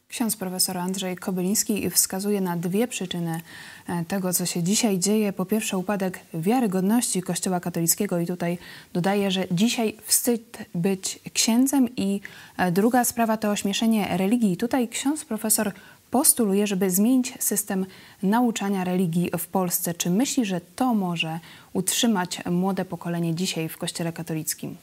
Ksiądz 0.07 0.35
profesor 0.37 0.77
Andrzej 0.77 1.15
Kobyliński 1.15 1.89
wskazuje 1.89 2.41
na 2.41 2.57
dwie 2.57 2.87
przyczyny 2.87 3.41
e, 3.87 4.05
tego, 4.05 4.33
co 4.33 4.45
się 4.45 4.63
dzisiaj 4.63 4.99
dzieje. 4.99 5.33
Po 5.33 5.45
pierwsze, 5.45 5.77
upadek 5.77 6.19
wiarygodności 6.33 7.21
Kościoła 7.21 7.59
katolickiego, 7.59 8.19
i 8.19 8.25
tutaj 8.25 8.57
dodaje, 8.93 9.31
że 9.31 9.47
dzisiaj 9.51 9.97
wstyd 10.03 10.57
być 10.75 11.19
księdzem, 11.33 11.95
i 11.97 12.21
e, 12.57 12.71
druga 12.71 13.05
sprawa 13.05 13.37
to 13.37 13.51
ośmieszenie 13.51 14.17
religii. 14.17 14.57
Tutaj 14.57 14.87
ksiądz 14.87 15.25
profesor 15.25 15.71
postuluje, 16.11 16.67
żeby 16.67 16.91
zmienić 16.91 17.33
system 17.39 17.85
nauczania 18.23 18.83
religii 18.83 19.31
w 19.37 19.47
Polsce. 19.47 19.93
Czy 19.93 20.09
myśli, 20.09 20.45
że 20.45 20.61
to 20.75 20.93
może 20.93 21.39
utrzymać 21.73 22.45
młode 22.45 22.85
pokolenie 22.85 23.35
dzisiaj 23.35 23.69
w 23.69 23.77
Kościele 23.77 24.13
katolickim? 24.13 24.77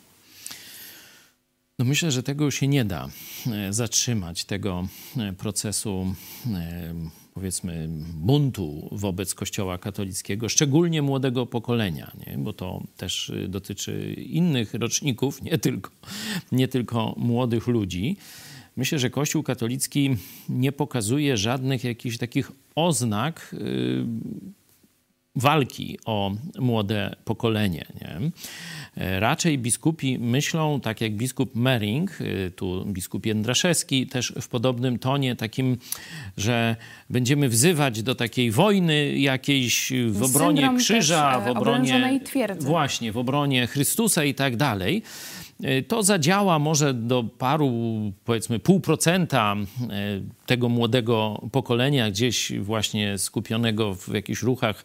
No 1.79 1.85
myślę, 1.85 2.11
że 2.11 2.23
tego 2.23 2.51
się 2.51 2.69
nie 2.69 2.85
da 2.85 3.09
e, 3.47 3.73
zatrzymać, 3.73 4.45
tego 4.45 4.89
e, 5.17 5.33
procesu 5.33 6.15
e, 6.55 6.95
powiedzmy 7.35 7.89
buntu 8.15 8.89
wobec 8.93 9.35
Kościoła 9.35 9.79
katolickiego, 9.79 10.49
szczególnie 10.49 11.03
młodego 11.03 11.47
pokolenia, 11.47 12.13
nie? 12.27 12.39
bo 12.39 12.53
to 12.53 12.83
też 12.97 13.33
dotyczy 13.49 14.15
innych 14.15 14.75
roczników, 14.75 15.43
nie 15.43 15.59
tylko, 15.59 15.91
nie 16.53 16.69
tylko 16.69 17.15
młodych 17.17 17.67
ludzi. 17.67 18.17
Myślę, 18.77 18.99
że 18.99 19.11
Kościół 19.11 19.43
katolicki 19.43 20.17
nie 20.49 20.73
pokazuje 20.73 21.37
żadnych 21.37 21.85
jakichś 21.85 22.19
takich 22.19 22.53
oznak 22.75 23.55
walki 25.37 25.99
o 26.05 26.33
młode 26.59 27.17
pokolenie. 27.25 27.87
Nie? 28.01 28.31
E, 29.05 29.21
raczej 29.21 29.59
biskupi 29.59 30.19
myślą, 30.19 30.81
tak 30.81 31.01
jak 31.01 31.13
biskup 31.13 31.57
Mering, 31.57 32.19
e, 32.21 32.51
tu 32.51 32.85
biskup 32.87 33.27
Jędraszewski, 33.27 34.07
też 34.07 34.33
w 34.41 34.49
podobnym 34.49 34.99
tonie, 34.99 35.37
takim, 35.37 35.79
że 36.37 36.77
będziemy 37.11 37.49
wzywać 37.49 38.03
do 38.03 38.15
takiej 38.15 38.51
wojny 38.51 39.19
jakiejś 39.19 39.93
w 40.09 40.23
obronie 40.23 40.61
Syndrom 40.61 40.79
krzyża, 40.79 41.41
w 41.41 41.49
obronie 41.49 42.21
właśnie, 42.61 43.13
w 43.13 43.19
obronie 43.19 43.67
Chrystusa 43.67 44.25
i 44.25 44.35
tak 44.35 44.57
dalej. 44.57 45.03
E, 45.63 45.83
to 45.83 46.03
zadziała 46.03 46.59
może 46.59 46.95
do 46.95 47.25
paru, 47.25 47.73
powiedzmy, 48.25 48.59
pół 48.59 48.81
procenta 48.81 49.57
tego 50.47 50.69
młodego 50.69 51.43
pokolenia, 51.53 52.11
gdzieś 52.11 52.53
właśnie 52.61 53.19
skupionego 53.19 53.95
w 53.95 54.09
jakichś 54.15 54.43
ruchach 54.43 54.85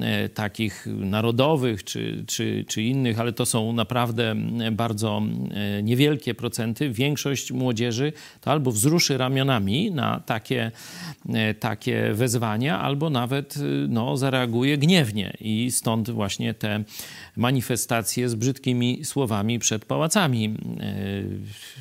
e, 0.00 0.28
takich 0.28 0.86
narodowych 0.86 1.84
czy, 1.84 2.24
czy, 2.26 2.64
czy 2.68 2.82
innych, 2.82 3.20
ale 3.20 3.32
to 3.32 3.46
są 3.46 3.72
naprawdę 3.72 4.34
bardzo 4.72 5.22
e, 5.50 5.82
niewielkie 5.82 6.34
procenty. 6.34 6.90
Większość 6.90 7.52
młodzieży 7.52 8.12
to 8.40 8.50
albo 8.50 8.72
wzruszy 8.72 9.18
ramionami 9.18 9.90
na 9.90 10.20
takie, 10.20 10.70
e, 11.28 11.54
takie 11.54 12.12
wezwania, 12.14 12.80
albo 12.80 13.10
nawet 13.10 13.54
no, 13.88 14.16
zareaguje 14.16 14.78
gniewnie 14.78 15.36
i 15.40 15.70
stąd 15.70 16.10
właśnie 16.10 16.54
te 16.54 16.84
manifestacje 17.36 18.28
z 18.28 18.34
brzydkimi 18.34 19.04
słowami 19.04 19.58
przed 19.58 19.84
pałacami 20.08 20.56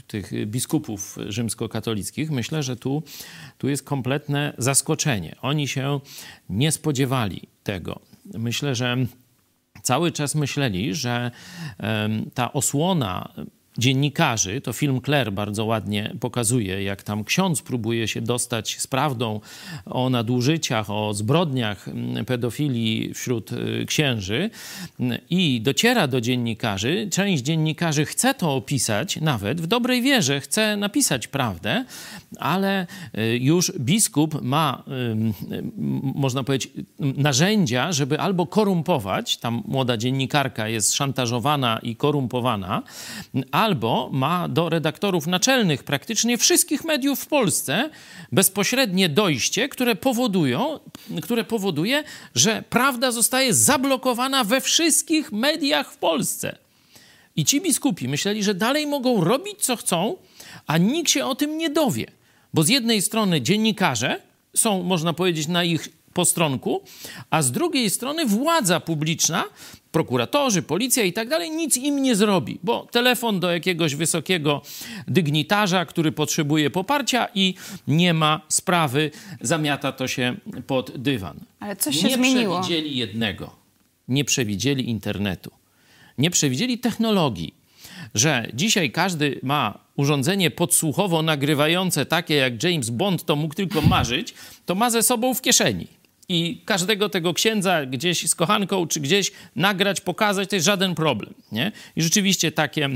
tych 0.08 0.32
biskupów 0.46 1.18
rzymskokatolickich. 1.28 2.32
Myślę, 2.32 2.64
że 2.64 2.76
tu 2.76 3.04
tu 3.58 3.70
jest 3.70 3.84
kompletne 3.84 4.54
zaskoczenie. 4.58 5.36
Oni 5.42 5.68
się 5.68 6.00
nie 6.50 6.72
spodziewali 6.72 7.42
tego. 7.64 8.00
Myślę, 8.34 8.76
że 8.76 8.98
cały 9.82 10.12
czas 10.12 10.36
myśleli, 10.36 10.96
że 10.96 11.32
ta 12.34 12.54
osłona 12.54 13.34
dziennikarzy, 13.78 14.62
to 14.62 14.74
film 14.74 15.02
Claire 15.02 15.32
bardzo 15.32 15.66
ładnie 15.66 16.16
pokazuje, 16.20 16.84
jak 16.84 17.04
tam 17.04 17.24
ksiądz 17.24 17.62
próbuje 17.62 18.08
się 18.08 18.22
dostać 18.22 18.80
z 18.80 18.88
prawdą 18.88 19.40
o 19.86 20.10
nadużyciach, 20.10 20.90
o 20.90 21.14
zbrodniach 21.14 21.88
mm, 21.88 22.26
pedofilii 22.26 23.14
wśród 23.14 23.52
y, 23.52 23.86
księży 23.88 24.50
i 25.30 25.62
dociera 25.62 26.08
do 26.08 26.22
dziennikarzy. 26.22 27.08
Część 27.12 27.44
dziennikarzy 27.44 28.06
chce 28.06 28.34
to 28.34 28.56
opisać, 28.56 29.22
nawet 29.22 29.62
w 29.62 29.68
dobrej 29.68 30.02
wierze 30.02 30.42
chce 30.42 30.78
napisać 30.78 31.28
prawdę, 31.28 31.86
ale 32.40 32.88
y, 33.18 33.38
już 33.38 33.72
biskup 33.80 34.42
ma, 34.42 34.84
można 36.16 36.44
powiedzieć, 36.44 36.72
narzędzia, 37.00 37.92
żeby 37.92 38.20
albo 38.20 38.46
korumpować, 38.46 39.38
tam 39.38 39.64
młoda 39.68 39.98
dziennikarka 39.98 40.68
jest 40.68 40.96
szantażowana 40.96 41.80
i 41.84 41.96
korumpowana, 41.96 42.84
a 43.52 43.67
albo 43.68 44.10
ma 44.14 44.48
do 44.48 44.70
redaktorów 44.70 45.28
naczelnych 45.28 45.84
praktycznie 45.84 46.38
wszystkich 46.38 46.84
mediów 46.84 47.20
w 47.20 47.26
Polsce 47.28 47.90
bezpośrednie 48.32 49.10
dojście, 49.10 49.70
które 49.70 49.96
powodują, 49.96 50.80
które 51.22 51.44
powoduje, 51.44 52.04
że 52.36 52.64
prawda 52.70 53.12
zostaje 53.12 53.54
zablokowana 53.54 54.44
we 54.44 54.62
wszystkich 54.62 55.32
mediach 55.32 55.94
w 55.94 55.98
Polsce. 55.98 56.58
I 57.36 57.46
ci 57.46 57.62
biskupi 57.62 58.08
myśleli, 58.08 58.44
że 58.44 58.54
dalej 58.54 58.88
mogą 58.88 59.24
robić 59.24 59.60
co 59.60 59.76
chcą, 59.76 60.16
a 60.68 60.78
nikt 60.78 61.12
się 61.12 61.26
o 61.26 61.36
tym 61.36 61.58
nie 61.58 61.70
dowie. 61.70 62.06
Bo 62.54 62.64
z 62.64 62.70
jednej 62.70 63.02
strony 63.02 63.42
dziennikarze 63.42 64.22
są, 64.56 64.84
można 64.84 65.14
powiedzieć, 65.14 65.48
na 65.48 65.64
ich 65.64 65.90
postronku, 66.14 66.82
a 67.30 67.42
z 67.42 67.52
drugiej 67.52 67.90
strony 67.90 68.26
władza 68.26 68.80
publiczna, 68.80 69.44
prokuratorzy, 69.98 70.62
policja 70.62 71.04
i 71.04 71.14
tak 71.14 71.30
dalej, 71.30 71.52
nic 71.52 71.78
im 71.78 72.02
nie 72.02 72.16
zrobi, 72.16 72.60
bo 72.64 72.88
telefon 72.92 73.40
do 73.40 73.52
jakiegoś 73.52 73.96
wysokiego 73.96 74.62
dygnitarza, 75.08 75.86
który 75.86 76.12
potrzebuje 76.12 76.70
poparcia 76.70 77.28
i 77.36 77.54
nie 77.88 78.14
ma 78.14 78.42
sprawy, 78.48 79.12
zamiata 79.42 79.92
to 79.92 80.08
się 80.08 80.36
pod 80.68 80.98
dywan. 80.98 81.40
Ale 81.60 81.76
coś 81.76 81.96
się 81.96 82.08
nie 82.08 82.16
zmieniło. 82.16 82.60
przewidzieli 82.62 82.98
jednego. 82.98 83.56
Nie 84.08 84.26
przewidzieli 84.26 84.90
internetu. 84.90 85.52
Nie 86.18 86.30
przewidzieli 86.30 86.78
technologii, 86.80 87.54
że 88.16 88.48
dzisiaj 88.54 88.92
każdy 88.92 89.40
ma 89.44 89.80
urządzenie 89.96 90.52
podsłuchowo 90.52 91.22
nagrywające 91.22 92.06
takie 92.06 92.36
jak 92.36 92.64
James 92.64 92.90
Bond 92.90 93.26
to 93.26 93.36
mógł 93.36 93.56
tylko 93.56 93.82
marzyć, 93.82 94.34
to 94.66 94.76
ma 94.76 94.90
ze 94.90 95.04
sobą 95.04 95.34
w 95.34 95.42
kieszeni. 95.42 95.88
I 96.30 96.62
każdego 96.66 97.10
tego 97.10 97.34
księdza 97.34 97.86
gdzieś 97.86 98.30
z 98.30 98.36
kochanką, 98.36 98.88
czy 98.88 99.00
gdzieś 99.00 99.32
nagrać, 99.56 100.02
pokazać, 100.02 100.50
to 100.50 100.56
jest 100.56 100.66
żaden 100.66 100.96
problem. 100.96 101.34
Nie? 101.52 101.72
I 101.96 102.02
rzeczywiście 102.02 102.52
takie 102.52 102.90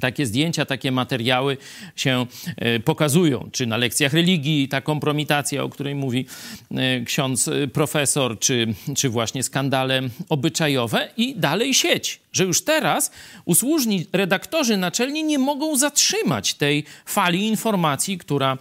takie 0.00 0.26
zdjęcia, 0.26 0.64
takie 0.64 0.92
materiały 0.92 1.56
się 1.96 2.26
e, 2.56 2.80
pokazują, 2.80 3.48
czy 3.52 3.66
na 3.66 3.76
lekcjach 3.76 4.12
religii, 4.12 4.68
ta 4.68 4.80
kompromitacja, 4.80 5.62
o 5.62 5.68
której 5.68 5.94
mówi 5.94 6.26
e, 6.70 7.00
ksiądz 7.00 7.48
e, 7.48 7.68
profesor, 7.68 8.38
czy, 8.38 8.74
czy 8.96 9.08
właśnie 9.08 9.42
skandale 9.42 10.02
obyczajowe 10.28 11.08
i 11.16 11.34
dalej 11.36 11.74
sieć, 11.74 12.20
że 12.32 12.44
już 12.44 12.64
teraz 12.64 13.10
usłużni 13.44 14.06
redaktorzy 14.12 14.76
naczelni 14.76 15.24
nie 15.24 15.38
mogą 15.38 15.76
zatrzymać 15.76 16.54
tej 16.54 16.84
fali 17.06 17.46
informacji, 17.46 18.18
która 18.18 18.58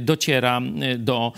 dociera 0.00 0.60
do 0.98 1.32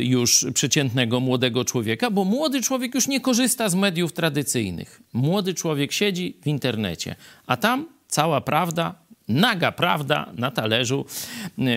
już 0.00 0.46
przeciętnego 0.54 1.20
młodego 1.20 1.64
człowieka, 1.64 2.10
bo 2.10 2.24
młody 2.24 2.62
człowiek 2.62 2.94
już 2.94 3.08
nie 3.08 3.20
korzysta 3.20 3.68
z 3.68 3.74
mediów 3.74 4.12
tradycyjnych. 4.12 5.02
Młody 5.12 5.54
człowiek 5.54 5.92
siedzi 5.92 6.36
w 6.42 6.46
internecie, 6.46 7.16
a 7.46 7.56
tam 7.56 7.97
cała 8.08 8.40
prawda, 8.40 8.94
naga 9.28 9.72
prawda 9.72 10.32
na 10.36 10.50
talerzu. 10.50 11.04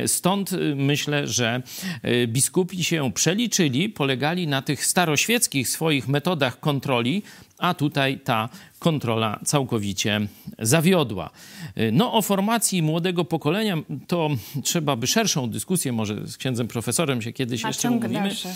Stąd 0.08 0.54
y, 0.54 0.76
myślę, 0.76 1.28
że 1.28 1.62
y, 2.06 2.28
biskupi 2.28 2.84
się 2.84 3.12
przeliczyli, 3.14 3.90
polegali 3.90 4.48
na 4.48 4.62
tych 4.62 4.86
staroświeckich 4.86 5.70
swoich 5.70 6.08
metodach 6.08 6.60
kontroli, 6.60 7.24
a 7.58 7.74
tutaj 7.74 8.20
ta 8.20 8.50
kontrola 8.80 9.40
całkowicie 9.46 10.22
zawiodła. 10.60 11.30
Y, 11.78 11.92
no 11.92 12.14
o 12.14 12.22
formacji 12.22 12.82
młodego 12.82 13.26
pokolenia 13.26 13.78
to 14.08 14.30
trzeba 14.64 14.96
by 14.96 15.08
szerszą 15.08 15.50
dyskusję, 15.50 15.92
może 15.92 16.28
z 16.28 16.38
księdzem 16.38 16.68
profesorem 16.68 17.22
się 17.22 17.34
kiedyś 17.34 17.66
A 17.66 17.68
jeszcze 17.68 17.92
umówimy. 17.92 18.14
dalszy. 18.14 18.48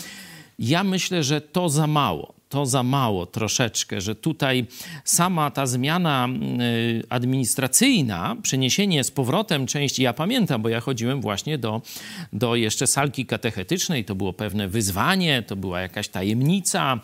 Ja 0.58 0.84
myślę, 0.84 1.22
że 1.22 1.40
to 1.40 1.68
za 1.68 1.86
mało. 1.86 2.35
To 2.48 2.66
za 2.66 2.82
mało 2.82 3.26
troszeczkę, 3.26 4.00
że 4.00 4.14
tutaj 4.14 4.66
sama 5.04 5.50
ta 5.50 5.66
zmiana 5.66 6.28
y, 6.60 7.02
administracyjna, 7.08 8.36
przeniesienie 8.42 9.04
z 9.04 9.10
powrotem 9.10 9.66
części, 9.66 10.02
ja 10.02 10.12
pamiętam, 10.12 10.62
bo 10.62 10.68
ja 10.68 10.80
chodziłem 10.80 11.20
właśnie 11.20 11.58
do, 11.58 11.82
do 12.32 12.56
jeszcze 12.56 12.86
salki 12.86 13.26
katechetycznej, 13.26 14.04
to 14.04 14.14
było 14.14 14.32
pewne 14.32 14.68
wyzwanie, 14.68 15.42
to 15.42 15.56
była 15.56 15.80
jakaś 15.80 16.08
tajemnica, 16.08 17.00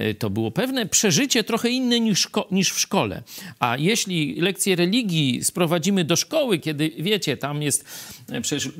y, 0.00 0.14
to 0.14 0.30
było 0.30 0.50
pewne 0.50 0.86
przeżycie 0.86 1.44
trochę 1.44 1.70
inne 1.70 2.00
niż, 2.00 2.28
niż 2.50 2.70
w 2.70 2.80
szkole. 2.80 3.22
A 3.58 3.76
jeśli 3.76 4.40
lekcje 4.40 4.76
religii 4.76 5.44
sprowadzimy 5.44 6.04
do 6.04 6.16
szkoły, 6.16 6.58
kiedy 6.58 6.90
wiecie, 6.98 7.36
tam 7.36 7.62
jest 7.62 7.84
y, 8.32 8.40
przecież 8.40 8.72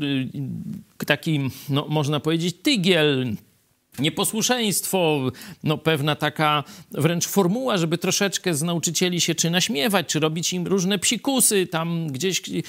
taki, 1.07 1.41
no, 1.69 1.87
można 1.89 2.21
powiedzieć, 2.21 2.57
tygiel, 2.63 3.37
Nieposłuszeństwo, 3.99 5.21
no 5.65 5.79
pewna 5.79 6.17
taka 6.17 6.65
wręcz 6.91 7.27
formuła, 7.27 7.77
żeby 7.77 7.99
troszeczkę 7.99 8.55
z 8.55 8.63
nauczycieli 8.63 9.21
się 9.21 9.35
czy 9.35 9.51
naśmiewać, 9.51 10.07
czy 10.07 10.21
robić 10.21 10.53
im 10.53 10.67
różne 10.67 10.99
psikusy, 10.99 11.67
tam 11.67 12.07
gdzieś 12.07 12.49
yy, 12.49 12.63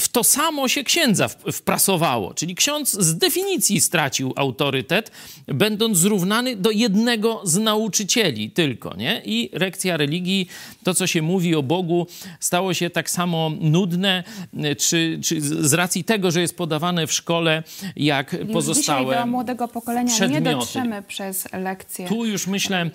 w 0.00 0.08
to 0.08 0.24
samo 0.24 0.68
się 0.68 0.84
księdza 0.84 1.28
wprasowało. 1.28 2.34
Czyli 2.34 2.54
ksiądz 2.54 2.92
z 2.92 3.18
definicji 3.18 3.80
stracił 3.80 4.32
autorytet, 4.36 5.10
będąc 5.46 5.98
zrównany 5.98 6.56
do 6.56 6.70
jednego 6.70 7.40
z 7.44 7.56
nauczycieli 7.58 8.50
tylko, 8.50 8.96
nie? 8.96 9.22
I 9.24 9.50
lekcja 9.52 9.96
religii, 9.96 10.48
to 10.84 10.94
co 10.94 11.06
się 11.06 11.22
mówi 11.22 11.54
o 11.54 11.62
Bogu, 11.62 12.06
stało 12.40 12.74
się 12.74 12.90
tak 12.90 13.10
samo 13.10 13.50
nudne, 13.60 14.24
yy, 14.52 14.76
czy, 14.76 15.20
czy 15.24 15.40
z 15.40 15.72
racji 15.72 16.04
tego, 16.04 16.30
że 16.30 16.40
jest 16.40 16.56
podawane 16.56 17.06
w 17.06 17.12
szkole, 17.12 17.62
jak 17.96 18.32
Już 18.32 18.52
pozostałe 18.52 19.04
dzisiaj 19.04 19.20
do 19.20 19.26
młodego 19.26 19.68
pokolenia 19.68 20.12
nie 20.12 20.16
przedmioty. 20.16 20.50
dotrzemy 20.50 21.02
przez 21.02 21.48
lekcje. 21.52 22.08
tu 22.08 22.24
już 22.24 22.46
myślę, 22.46 22.90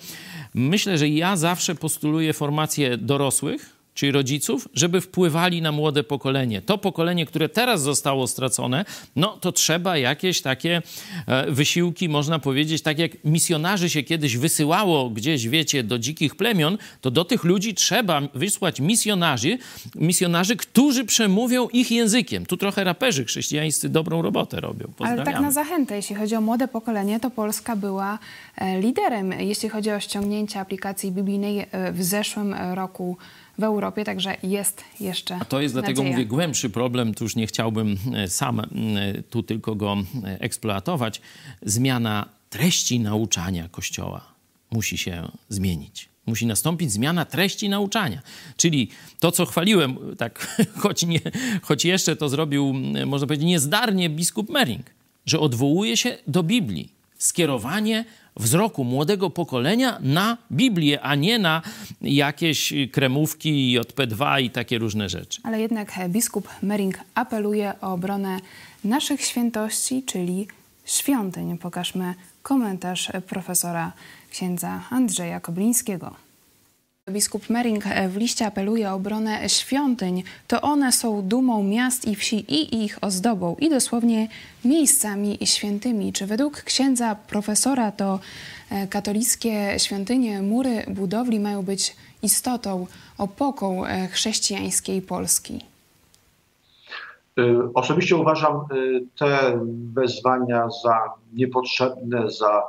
myślę, 0.54 0.98
że 0.98 1.08
ja 1.08 1.36
zawsze 1.36 1.74
postuluję 1.74 2.32
formację 2.32 2.96
dorosłych, 2.96 3.73
czyli 3.94 4.12
rodziców, 4.12 4.68
żeby 4.74 5.00
wpływali 5.00 5.62
na 5.62 5.72
młode 5.72 6.04
pokolenie. 6.04 6.62
To 6.62 6.78
pokolenie, 6.78 7.26
które 7.26 7.48
teraz 7.48 7.82
zostało 7.82 8.26
stracone, 8.26 8.84
no 9.16 9.28
to 9.28 9.52
trzeba 9.52 9.98
jakieś 9.98 10.42
takie 10.42 10.82
e, 11.26 11.50
wysiłki, 11.50 12.08
można 12.08 12.38
powiedzieć, 12.38 12.82
tak 12.82 12.98
jak 12.98 13.24
misjonarzy 13.24 13.90
się 13.90 14.02
kiedyś 14.02 14.36
wysyłało 14.36 15.10
gdzieś, 15.10 15.48
wiecie, 15.48 15.82
do 15.82 15.98
dzikich 15.98 16.34
plemion, 16.34 16.78
to 17.00 17.10
do 17.10 17.24
tych 17.24 17.44
ludzi 17.44 17.74
trzeba 17.74 18.22
wysłać 18.34 18.80
misjonarzy, 18.80 19.58
misjonarzy, 19.94 20.56
którzy 20.56 21.04
przemówią 21.04 21.68
ich 21.68 21.90
językiem. 21.90 22.46
Tu 22.46 22.56
trochę 22.56 22.84
raperzy 22.84 23.24
chrześcijańscy 23.24 23.88
dobrą 23.88 24.22
robotę 24.22 24.60
robią. 24.60 24.92
Ale 24.98 25.24
tak 25.24 25.40
na 25.40 25.50
zachętę, 25.50 25.96
jeśli 25.96 26.16
chodzi 26.16 26.36
o 26.36 26.40
młode 26.40 26.68
pokolenie, 26.68 27.20
to 27.20 27.30
Polska 27.30 27.76
była 27.76 28.18
e, 28.56 28.80
liderem, 28.80 29.32
jeśli 29.32 29.68
chodzi 29.68 29.90
o 29.90 30.00
ściągnięcie 30.00 30.60
aplikacji 30.60 31.12
biblijnej 31.12 31.66
e, 31.70 31.92
w 31.92 32.04
zeszłym 32.04 32.54
roku 32.74 33.16
w 33.58 33.64
Europie, 33.64 34.04
także 34.04 34.36
jest 34.42 34.84
jeszcze 35.00 35.36
A 35.40 35.44
to 35.44 35.60
jest 35.60 35.74
dlatego, 35.74 36.02
nadzieja. 36.02 36.16
mówię, 36.16 36.26
głębszy 36.26 36.70
problem, 36.70 37.14
tu 37.14 37.24
już 37.24 37.36
nie 37.36 37.46
chciałbym 37.46 37.96
e, 38.14 38.28
sam 38.28 38.60
e, 38.60 38.64
tu 39.30 39.42
tylko 39.42 39.74
go 39.74 39.96
e, 40.24 40.40
eksploatować. 40.40 41.20
Zmiana 41.62 42.28
treści 42.50 43.00
nauczania 43.00 43.68
Kościoła 43.68 44.24
musi 44.70 44.98
się 44.98 45.30
zmienić. 45.48 46.08
Musi 46.26 46.46
nastąpić 46.46 46.92
zmiana 46.92 47.24
treści 47.24 47.68
nauczania. 47.68 48.22
Czyli 48.56 48.88
to, 49.20 49.32
co 49.32 49.46
chwaliłem, 49.46 49.98
tak, 50.18 50.56
choć, 50.82 51.06
nie, 51.06 51.20
choć 51.62 51.84
jeszcze 51.84 52.16
to 52.16 52.28
zrobił, 52.28 52.74
można 53.06 53.26
powiedzieć, 53.26 53.46
niezdarnie 53.46 54.10
biskup 54.10 54.50
Mering, 54.50 54.86
że 55.26 55.40
odwołuje 55.40 55.96
się 55.96 56.18
do 56.26 56.42
Biblii. 56.42 56.92
Skierowanie 57.18 58.04
wzroku 58.36 58.84
młodego 58.84 59.30
pokolenia 59.30 59.98
na 60.00 60.38
Biblię, 60.52 61.00
a 61.00 61.14
nie 61.14 61.38
na 61.38 61.62
jakieś 62.00 62.72
kremówki, 62.92 63.78
JP2 63.78 64.42
i 64.42 64.50
takie 64.50 64.78
różne 64.78 65.08
rzeczy. 65.08 65.40
Ale 65.42 65.60
jednak 65.60 65.92
biskup 66.08 66.48
Mering 66.62 66.98
apeluje 67.14 67.72
o 67.80 67.92
obronę 67.92 68.38
naszych 68.84 69.24
świętości, 69.24 70.02
czyli 70.02 70.48
świątyń. 70.84 71.58
Pokażmy 71.58 72.14
komentarz 72.42 73.12
profesora 73.28 73.92
księdza 74.30 74.80
Andrzeja 74.90 75.40
Koblińskiego. 75.40 76.14
Biskup 77.10 77.50
Mering 77.50 77.86
e, 77.86 78.08
w 78.08 78.16
liście 78.16 78.46
apeluje 78.46 78.90
o 78.90 78.94
obronę 78.94 79.48
świątyń. 79.48 80.22
To 80.48 80.60
one 80.60 80.92
są 80.92 81.22
dumą 81.22 81.62
miast 81.62 82.08
i 82.08 82.16
wsi 82.16 82.36
i 82.36 82.84
ich 82.84 82.98
ozdobą 83.00 83.56
i 83.58 83.70
dosłownie 83.70 84.28
miejscami 84.64 85.38
świętymi. 85.44 86.12
Czy 86.12 86.26
według 86.26 86.62
księdza 86.62 87.14
profesora 87.14 87.92
to 87.92 88.20
e, 88.70 88.86
katolickie 88.86 89.74
świątynie, 89.78 90.42
mury 90.42 90.84
budowli 90.88 91.40
mają 91.40 91.62
być 91.62 91.96
istotą, 92.22 92.86
opoką 93.18 93.86
e, 93.86 94.08
chrześcijańskiej 94.08 95.02
Polski? 95.02 95.60
Osobiście 97.74 98.16
uważam 98.16 98.60
te 99.18 99.60
wezwania 99.94 100.68
za 100.84 101.12
niepotrzebne, 101.32 102.30
za 102.30 102.62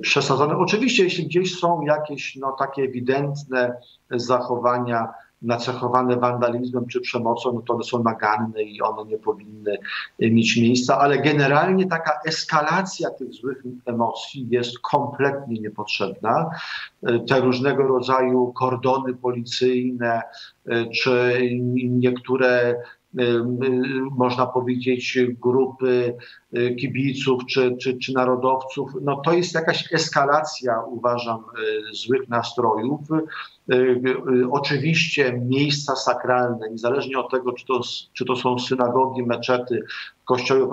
przesadzone. 0.00 0.56
Oczywiście, 0.56 1.04
jeśli 1.04 1.26
gdzieś 1.26 1.58
są 1.58 1.80
jakieś 1.80 2.36
no, 2.36 2.52
takie 2.58 2.82
ewidentne 2.82 3.76
zachowania 4.10 5.08
nacechowane 5.42 6.16
wandalizmem 6.16 6.86
czy 6.86 7.00
przemocą, 7.00 7.52
no 7.52 7.60
to 7.60 7.74
one 7.74 7.84
są 7.84 8.02
naganne 8.02 8.62
i 8.62 8.82
one 8.82 9.04
nie 9.04 9.18
powinny 9.18 9.78
mieć 10.18 10.56
miejsca, 10.56 10.98
ale 10.98 11.18
generalnie 11.18 11.86
taka 11.86 12.20
eskalacja 12.26 13.10
tych 13.10 13.32
złych 13.32 13.62
emocji 13.86 14.46
jest 14.50 14.78
kompletnie 14.78 15.60
niepotrzebna. 15.60 16.50
Te 17.28 17.40
różnego 17.40 17.82
rodzaju 17.82 18.52
kordony 18.52 19.14
policyjne, 19.14 20.22
czy 20.94 21.40
niektóre 21.74 22.76
można 24.10 24.46
powiedzieć, 24.46 25.18
grupy 25.40 26.16
y, 26.56 26.74
kibiców 26.74 27.42
czy, 27.46 27.76
czy, 27.80 27.98
czy 27.98 28.12
narodowców. 28.12 28.90
No 29.02 29.16
to 29.16 29.32
jest 29.32 29.54
jakaś 29.54 29.92
eskalacja, 29.92 30.80
uważam, 30.80 31.44
y, 31.90 31.94
złych 31.94 32.28
nastrojów. 32.28 33.00
Y, 33.72 34.00
oczywiście 34.50 35.40
miejsca 35.46 35.96
sakralne, 35.96 36.70
niezależnie 36.70 37.18
od 37.18 37.30
tego, 37.30 37.52
czy 37.52 37.66
to, 37.66 37.80
czy 38.12 38.24
to 38.24 38.36
są 38.36 38.58
synagogi, 38.58 39.22
meczety, 39.22 39.82
kościoły 40.24 40.68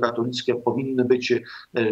katolickie 0.00 0.54
powinny 0.54 1.04
być 1.04 1.32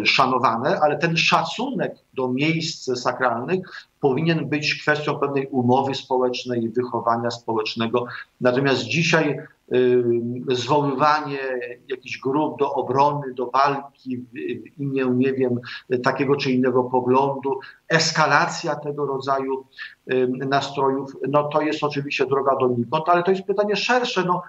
szanowane, 0.05 0.79
ale 0.79 0.97
ten 0.97 1.17
szacunek 1.17 1.95
do 2.13 2.31
miejsc 2.31 2.99
sakralnych 2.99 3.59
powinien 3.99 4.49
być 4.49 4.81
kwestią 4.81 5.19
pewnej 5.19 5.47
umowy 5.47 5.95
społecznej, 5.95 6.69
wychowania 6.69 7.31
społecznego. 7.31 8.05
Natomiast 8.41 8.83
dzisiaj 8.83 9.39
y, 9.73 10.03
zwoływanie 10.49 11.39
jakichś 11.87 12.19
grup 12.19 12.59
do 12.59 12.73
obrony, 12.73 13.33
do 13.33 13.51
walki 13.51 14.17
w 14.17 14.79
imię, 14.81 15.05
nie 15.15 15.33
wiem, 15.33 15.59
takiego 16.03 16.35
czy 16.35 16.51
innego 16.51 16.83
poglądu, 16.83 17.59
eskalacja 17.89 18.75
tego 18.75 19.05
rodzaju 19.05 19.65
y, 20.13 20.27
nastrojów, 20.27 21.11
no 21.29 21.43
to 21.43 21.61
jest 21.61 21.83
oczywiście 21.83 22.25
droga 22.25 22.55
donikąd, 22.55 23.09
ale 23.09 23.23
to 23.23 23.31
jest 23.31 23.43
pytanie 23.43 23.75
szersze, 23.75 24.23
no 24.25 24.41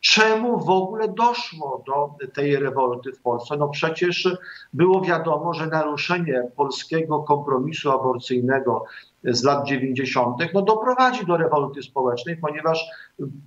czemu 0.00 0.58
w 0.58 0.70
ogóle 0.70 1.08
doszło 1.08 1.84
do 1.86 2.26
tej 2.34 2.56
rewolty 2.56 3.12
w 3.12 3.20
Polsce? 3.20 3.56
No 3.56 3.68
przecież 3.68 4.28
było 4.72 5.00
wiadomo, 5.00 5.54
że 5.54 5.66
naruszenie 5.66 6.42
polskiego 6.56 7.22
kompromisu 7.22 7.90
aborcyjnego 7.90 8.84
z 9.24 9.44
lat 9.44 9.66
90. 9.66 10.36
No 10.54 10.62
doprowadzi 10.62 11.26
do 11.26 11.36
rewolty 11.36 11.82
społecznej, 11.82 12.36
ponieważ 12.36 12.84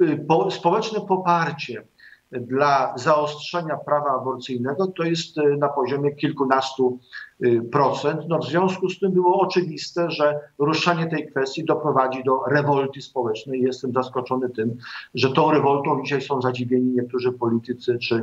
y, 0.01 0.25
po, 0.27 0.51
społeczne 0.51 1.01
poparcie 1.01 1.83
dla 2.31 2.93
zaostrzenia 2.95 3.77
prawa 3.77 4.09
aborcyjnego 4.21 4.87
to 4.87 5.03
jest 5.03 5.37
y, 5.37 5.57
na 5.57 5.69
poziomie 5.69 6.15
kilkunastu 6.15 6.99
y, 7.45 7.61
procent. 7.71 8.21
No 8.27 8.39
w 8.39 8.45
związku 8.45 8.89
z 8.89 8.99
tym 8.99 9.11
było 9.11 9.39
oczywiste, 9.39 10.11
że 10.11 10.39
ruszanie 10.59 11.07
tej 11.07 11.27
kwestii 11.27 11.65
doprowadzi 11.65 12.23
do 12.23 12.43
rewolty 12.47 13.01
społecznej. 13.01 13.61
Jestem 13.61 13.93
zaskoczony 13.93 14.49
tym, 14.49 14.77
że 15.15 15.31
tą 15.31 15.51
rewoltą 15.51 16.03
dzisiaj 16.03 16.21
są 16.21 16.41
zadziwieni 16.41 16.91
niektórzy 16.91 17.31
politycy 17.31 17.97
czy 17.99 18.15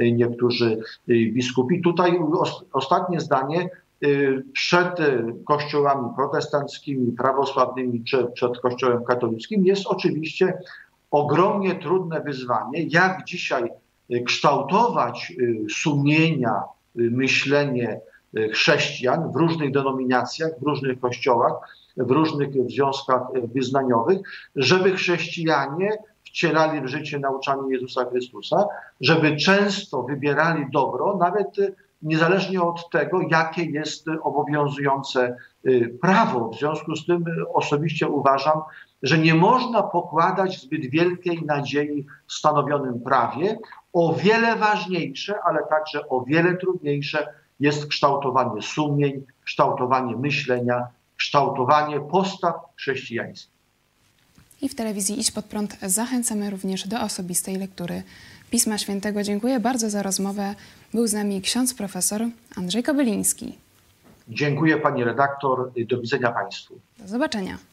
y, 0.00 0.12
niektórzy 0.12 0.80
biskupi. 1.08 1.82
Tutaj 1.82 2.18
ostatnie 2.72 3.20
zdanie. 3.20 3.68
Przed 4.52 4.96
kościołami 5.44 6.08
protestanckimi, 6.16 7.12
prawosławnymi 7.12 8.04
czy 8.04 8.26
przed 8.34 8.58
kościołem 8.58 9.04
katolickim 9.04 9.66
jest 9.66 9.86
oczywiście 9.86 10.58
ogromnie 11.10 11.74
trudne 11.74 12.20
wyzwanie, 12.20 12.82
jak 12.82 13.24
dzisiaj 13.24 13.70
y, 14.14 14.22
kształtować 14.22 15.32
y, 15.40 15.66
sumienia, 15.70 16.62
y, 16.98 17.10
myślenie 17.10 18.00
chrześcijan 18.52 19.32
w 19.32 19.36
różnych 19.36 19.72
denominacjach, 19.72 20.50
w 20.60 20.62
różnych 20.62 21.00
kościołach, 21.00 21.52
w 21.96 22.10
różnych 22.10 22.50
związkach 22.70 23.22
wyznaniowych, 23.54 24.18
żeby 24.56 24.92
chrześcijanie 24.92 25.90
wcielali 26.24 26.80
w 26.80 26.86
życie 26.86 27.18
nauczanie 27.18 27.72
Jezusa 27.72 28.04
Chrystusa, 28.04 28.66
żeby 29.00 29.36
często 29.36 30.02
wybierali 30.02 30.64
dobro, 30.72 31.16
nawet 31.16 31.56
niezależnie 32.02 32.62
od 32.62 32.90
tego, 32.90 33.20
jakie 33.30 33.64
jest 33.64 34.06
obowiązujące 34.22 35.36
prawo. 36.00 36.48
W 36.48 36.58
związku 36.58 36.96
z 36.96 37.06
tym 37.06 37.24
osobiście 37.54 38.08
uważam, 38.08 38.60
że 39.02 39.18
nie 39.18 39.34
można 39.34 39.82
pokładać 39.82 40.60
zbyt 40.60 40.90
wielkiej 40.90 41.42
nadziei 41.42 42.06
w 42.26 42.32
stanowionym 42.32 43.00
prawie. 43.00 43.58
O 43.92 44.14
wiele 44.14 44.56
ważniejsze, 44.56 45.34
ale 45.44 45.60
także 45.70 46.08
o 46.08 46.24
wiele 46.24 46.56
trudniejsze 46.56 47.26
jest 47.60 47.86
kształtowanie 47.86 48.62
sumień, 48.62 49.22
kształtowanie 49.44 50.16
myślenia, 50.16 50.86
kształtowanie 51.16 52.00
postaw 52.00 52.54
chrześcijańskich. 52.76 53.60
I 54.62 54.68
w 54.68 54.74
telewizji 54.74 55.20
Iść 55.20 55.30
Pod 55.30 55.44
Prąd 55.44 55.76
zachęcamy 55.82 56.50
również 56.50 56.88
do 56.88 57.00
osobistej 57.00 57.56
lektury 57.56 58.02
Pisma 58.50 58.78
Świętego. 58.78 59.22
Dziękuję 59.22 59.60
bardzo 59.60 59.90
za 59.90 60.02
rozmowę. 60.02 60.54
Był 60.94 61.06
z 61.06 61.12
nami 61.12 61.42
ksiądz 61.42 61.74
profesor 61.74 62.22
Andrzej 62.56 62.82
Kobyliński. 62.82 63.58
Dziękuję 64.28 64.76
pani 64.76 65.04
redaktor. 65.04 65.72
Do 65.88 66.00
widzenia 66.00 66.32
państwu. 66.32 66.74
Do 66.98 67.08
zobaczenia. 67.08 67.69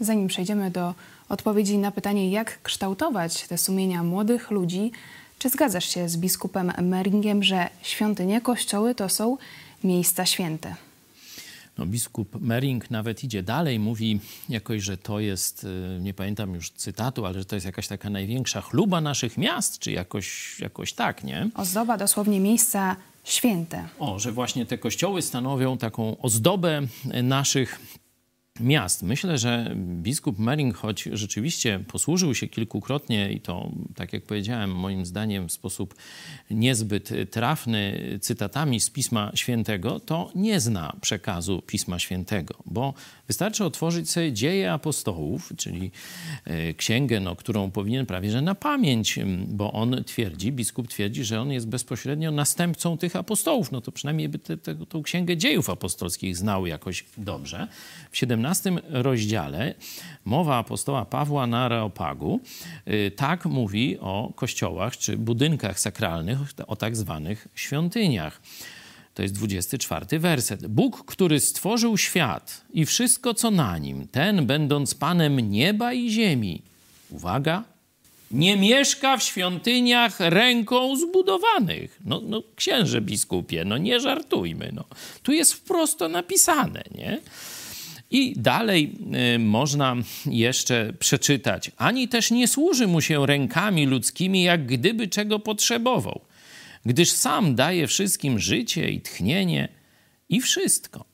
Zanim 0.00 0.28
przejdziemy 0.28 0.70
do 0.70 0.94
odpowiedzi 1.28 1.78
na 1.78 1.90
pytanie, 1.90 2.30
jak 2.30 2.62
kształtować 2.62 3.48
te 3.48 3.58
sumienia 3.58 4.02
młodych 4.02 4.50
ludzi, 4.50 4.92
czy 5.38 5.48
zgadzasz 5.48 5.84
się 5.84 6.08
z 6.08 6.16
biskupem 6.16 6.72
Meringiem, 6.82 7.42
że 7.42 7.68
świątynie, 7.82 8.40
kościoły 8.40 8.94
to 8.94 9.08
są 9.08 9.36
miejsca 9.84 10.26
święte? 10.26 10.74
No, 11.78 11.86
biskup 11.86 12.40
Mering 12.40 12.90
nawet 12.90 13.24
idzie 13.24 13.42
dalej, 13.42 13.78
mówi 13.78 14.20
jakoś, 14.48 14.82
że 14.82 14.96
to 14.96 15.20
jest, 15.20 15.64
y, 15.64 16.00
nie 16.00 16.14
pamiętam 16.14 16.54
już 16.54 16.70
cytatu, 16.70 17.26
ale 17.26 17.38
że 17.38 17.44
to 17.44 17.56
jest 17.56 17.66
jakaś 17.66 17.88
taka 17.88 18.10
największa 18.10 18.60
chluba 18.60 19.00
naszych 19.00 19.38
miast, 19.38 19.78
czy 19.78 19.92
jakoś, 19.92 20.56
jakoś 20.60 20.92
tak, 20.92 21.24
nie? 21.24 21.50
Ozdoba 21.54 21.96
dosłownie 21.96 22.40
miejsca 22.40 22.96
święte. 23.24 23.88
O, 23.98 24.18
że 24.18 24.32
właśnie 24.32 24.66
te 24.66 24.78
kościoły 24.78 25.22
stanowią 25.22 25.78
taką 25.78 26.16
ozdobę 26.18 26.82
naszych 27.22 27.80
miast. 28.60 29.02
Myślę, 29.02 29.38
że 29.38 29.74
biskup 29.76 30.38
Mering, 30.38 30.76
choć 30.76 31.08
rzeczywiście 31.12 31.84
posłużył 31.88 32.34
się 32.34 32.48
kilkukrotnie 32.48 33.32
i 33.32 33.40
to, 33.40 33.70
tak 33.94 34.12
jak 34.12 34.22
powiedziałem, 34.22 34.74
moim 34.74 35.06
zdaniem 35.06 35.48
w 35.48 35.52
sposób 35.52 35.94
niezbyt 36.50 37.10
trafny 37.30 38.00
cytatami 38.20 38.80
z 38.80 38.90
Pisma 38.90 39.32
Świętego, 39.34 40.00
to 40.00 40.30
nie 40.34 40.60
zna 40.60 40.96
przekazu 41.00 41.62
Pisma 41.66 41.98
Świętego, 41.98 42.54
bo 42.66 42.94
wystarczy 43.26 43.64
otworzyć 43.64 44.10
sobie 44.10 44.32
dzieje 44.32 44.72
apostołów, 44.72 45.52
czyli 45.56 45.90
e, 46.44 46.74
księgę, 46.74 47.20
no, 47.20 47.36
którą 47.36 47.70
powinien 47.70 48.06
prawie 48.06 48.30
że 48.30 48.42
na 48.42 48.54
pamięć, 48.54 49.18
bo 49.48 49.72
on 49.72 50.04
twierdzi, 50.04 50.52
biskup 50.52 50.88
twierdzi, 50.88 51.24
że 51.24 51.40
on 51.40 51.52
jest 51.52 51.68
bezpośrednio 51.68 52.30
następcą 52.30 52.98
tych 52.98 53.16
apostołów, 53.16 53.72
no 53.72 53.80
to 53.80 53.92
przynajmniej 53.92 54.28
by 54.28 54.38
tę 54.38 54.76
księgę 55.04 55.36
dziejów 55.36 55.70
apostolskich 55.70 56.36
znał 56.36 56.66
jakoś 56.66 57.04
dobrze. 57.18 57.68
W 58.10 58.16
17 58.16 58.49
15 58.50 58.72
rozdziale 58.90 59.74
mowa 60.24 60.56
apostoła 60.56 61.04
Pawła 61.04 61.46
na 61.46 61.64
Areopagu 61.64 62.40
y, 62.88 63.10
tak 63.16 63.44
mówi 63.44 63.98
o 63.98 64.32
kościołach 64.36 64.96
czy 64.96 65.16
budynkach 65.16 65.80
sakralnych, 65.80 66.38
o 66.66 66.76
tak 66.76 66.96
zwanych 66.96 67.48
świątyniach. 67.54 68.40
To 69.14 69.22
jest 69.22 69.34
24 69.34 70.18
werset. 70.18 70.66
Bóg, 70.66 71.04
który 71.06 71.40
stworzył 71.40 71.98
świat 71.98 72.64
i 72.72 72.86
wszystko, 72.86 73.34
co 73.34 73.50
na 73.50 73.78
nim, 73.78 74.08
ten, 74.08 74.46
będąc 74.46 74.94
Panem 74.94 75.40
nieba 75.40 75.92
i 75.92 76.10
ziemi, 76.10 76.62
uwaga, 77.10 77.64
nie 78.30 78.56
mieszka 78.56 79.16
w 79.16 79.22
świątyniach 79.22 80.20
ręką 80.20 80.96
zbudowanych. 80.96 81.98
No, 82.04 82.20
no 82.24 82.42
księże 82.56 83.00
biskupie, 83.00 83.64
no 83.64 83.78
nie 83.78 84.00
żartujmy. 84.00 84.70
No. 84.72 84.84
Tu 85.22 85.32
jest 85.32 85.52
wprost 85.52 86.00
napisane, 86.00 86.82
nie? 86.94 87.20
I 88.10 88.34
dalej 88.36 88.92
y, 89.34 89.38
można 89.38 89.96
jeszcze 90.26 90.92
przeczytać: 90.98 91.70
Ani 91.76 92.08
też 92.08 92.30
nie 92.30 92.48
służy 92.48 92.86
mu 92.86 93.00
się 93.00 93.26
rękami 93.26 93.86
ludzkimi, 93.86 94.42
jak 94.42 94.66
gdyby 94.66 95.08
czego 95.08 95.38
potrzebował, 95.38 96.20
gdyż 96.86 97.10
sam 97.10 97.54
daje 97.54 97.86
wszystkim 97.86 98.38
życie 98.38 98.90
i 98.90 99.00
tchnienie 99.00 99.68
i 100.28 100.40
wszystko. 100.40 101.04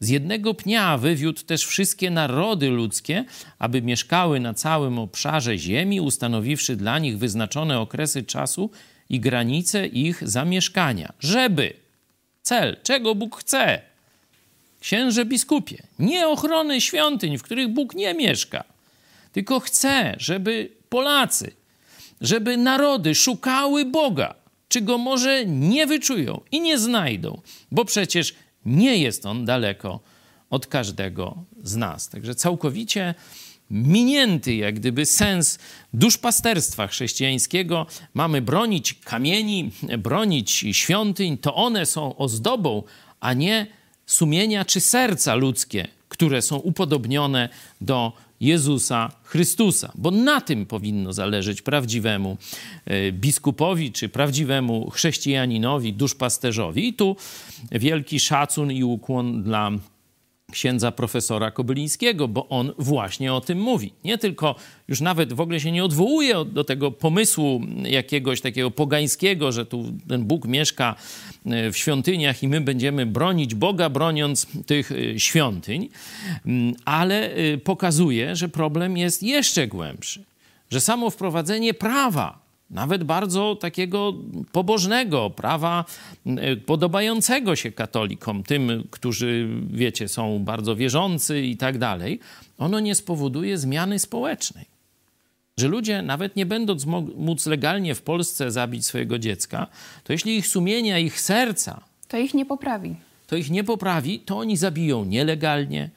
Z 0.00 0.08
jednego 0.08 0.54
pnia 0.54 0.98
wywiódł 0.98 1.42
też 1.42 1.66
wszystkie 1.66 2.10
narody 2.10 2.70
ludzkie, 2.70 3.24
aby 3.58 3.82
mieszkały 3.82 4.40
na 4.40 4.54
całym 4.54 4.98
obszarze 4.98 5.58
ziemi, 5.58 6.00
ustanowiwszy 6.00 6.76
dla 6.76 6.98
nich 6.98 7.18
wyznaczone 7.18 7.80
okresy 7.80 8.22
czasu 8.22 8.70
i 9.08 9.20
granice 9.20 9.86
ich 9.86 10.28
zamieszkania, 10.28 11.12
żeby! 11.20 11.72
Cel, 12.42 12.76
czego 12.82 13.14
Bóg 13.14 13.36
chce, 13.40 13.82
księże 14.82 15.24
biskupie, 15.24 15.82
nie 15.98 16.28
ochrony 16.28 16.80
świątyń, 16.80 17.38
w 17.38 17.42
których 17.42 17.68
Bóg 17.68 17.94
nie 17.94 18.14
mieszka, 18.14 18.64
tylko 19.32 19.60
chce, 19.60 20.14
żeby 20.18 20.70
Polacy, 20.88 21.52
żeby 22.20 22.56
narody 22.56 23.14
szukały 23.14 23.84
Boga, 23.84 24.34
czy 24.68 24.80
go 24.80 24.98
może 24.98 25.46
nie 25.46 25.86
wyczują 25.86 26.40
i 26.52 26.60
nie 26.60 26.78
znajdą, 26.78 27.40
bo 27.72 27.84
przecież 27.84 28.34
nie 28.64 28.98
jest 28.98 29.26
on 29.26 29.44
daleko 29.44 30.00
od 30.50 30.66
każdego 30.66 31.44
z 31.62 31.76
nas. 31.76 32.08
Także 32.08 32.34
całkowicie 32.34 33.14
minięty 33.70 34.54
jak 34.54 34.74
gdyby 34.74 35.06
sens 35.06 35.58
duszpasterstwa 35.92 36.86
chrześcijańskiego. 36.86 37.86
Mamy 38.14 38.42
bronić 38.42 38.94
kamieni, 38.94 39.70
bronić 39.98 40.50
świątyń, 40.72 41.38
to 41.38 41.54
one 41.54 41.86
są 41.86 42.16
ozdobą, 42.16 42.82
a 43.20 43.32
nie 43.32 43.66
sumienia 44.12 44.64
czy 44.64 44.80
serca 44.80 45.34
ludzkie, 45.34 45.88
które 46.08 46.42
są 46.42 46.56
upodobnione 46.56 47.48
do 47.80 48.12
Jezusa 48.40 49.10
Chrystusa, 49.24 49.92
bo 49.94 50.10
na 50.10 50.40
tym 50.40 50.66
powinno 50.66 51.12
zależeć 51.12 51.62
prawdziwemu 51.62 52.36
e, 52.84 53.12
biskupowi 53.12 53.92
czy 53.92 54.08
prawdziwemu 54.08 54.90
chrześcijaninowi, 54.90 55.92
duszpasterzowi. 55.92 56.88
I 56.88 56.94
tu 56.94 57.16
wielki 57.70 58.20
szacun 58.20 58.72
i 58.72 58.84
ukłon 58.84 59.42
dla 59.42 59.70
księdza 60.52 60.92
profesora 60.92 61.50
Kobylińskiego, 61.50 62.28
bo 62.28 62.48
on 62.48 62.72
właśnie 62.78 63.34
o 63.34 63.40
tym 63.40 63.58
mówi. 63.58 63.92
Nie 64.04 64.18
tylko, 64.18 64.54
już 64.88 65.00
nawet 65.00 65.32
w 65.32 65.40
ogóle 65.40 65.60
się 65.60 65.72
nie 65.72 65.84
odwołuje 65.84 66.44
do 66.44 66.64
tego 66.64 66.90
pomysłu 66.90 67.60
jakiegoś 67.84 68.40
takiego 68.40 68.70
pogańskiego, 68.70 69.52
że 69.52 69.66
tu 69.66 69.92
ten 70.08 70.24
Bóg 70.24 70.46
mieszka 70.46 70.94
e, 71.46 71.72
w 71.72 71.78
świątyniach 71.78 72.42
i 72.42 72.48
my 72.48 72.60
będziemy 72.60 73.06
bronić 73.06 73.54
Boga, 73.54 73.88
broniąc 73.88 74.46
tych 74.66 74.92
e, 74.92 75.20
świątyń, 75.20 75.88
mm, 76.46 76.74
ale 76.84 77.34
e, 77.34 77.58
pokazuje, 77.58 78.36
że 78.36 78.48
problem 78.48 78.96
jest 78.96 79.22
jeszcze 79.22 79.66
głębszy. 79.66 80.24
Że 80.70 80.80
samo 80.80 81.10
wprowadzenie 81.10 81.74
prawa 81.74 82.41
nawet 82.72 83.04
bardzo 83.04 83.56
takiego 83.56 84.12
pobożnego, 84.52 85.30
prawa 85.30 85.84
e, 86.26 86.56
podobającego 86.56 87.56
się 87.56 87.72
katolikom, 87.72 88.42
tym, 88.42 88.88
którzy, 88.90 89.48
wiecie, 89.70 90.08
są 90.08 90.38
bardzo 90.44 90.76
wierzący 90.76 91.42
i 91.42 91.56
tak 91.56 91.78
dalej, 91.78 92.20
ono 92.58 92.80
nie 92.80 92.94
spowoduje 92.94 93.58
zmiany 93.58 93.98
społecznej. 93.98 94.64
Że 95.56 95.68
ludzie, 95.68 96.02
nawet 96.02 96.36
nie 96.36 96.46
będąc 96.46 96.86
móc 97.16 97.46
legalnie 97.46 97.94
w 97.94 98.02
Polsce 98.02 98.50
zabić 98.50 98.86
swojego 98.86 99.18
dziecka, 99.18 99.66
to 100.04 100.12
jeśli 100.12 100.36
ich 100.36 100.46
sumienia, 100.46 100.98
ich 100.98 101.20
serca. 101.20 101.80
To 102.08 102.16
ich 102.18 102.34
nie 102.34 102.46
poprawi. 102.46 102.96
To 103.26 103.36
ich 103.36 103.50
nie 103.50 103.64
poprawi, 103.64 104.20
to 104.20 104.38
oni 104.38 104.56
zabiją 104.56 105.04
nielegalnie, 105.04 105.90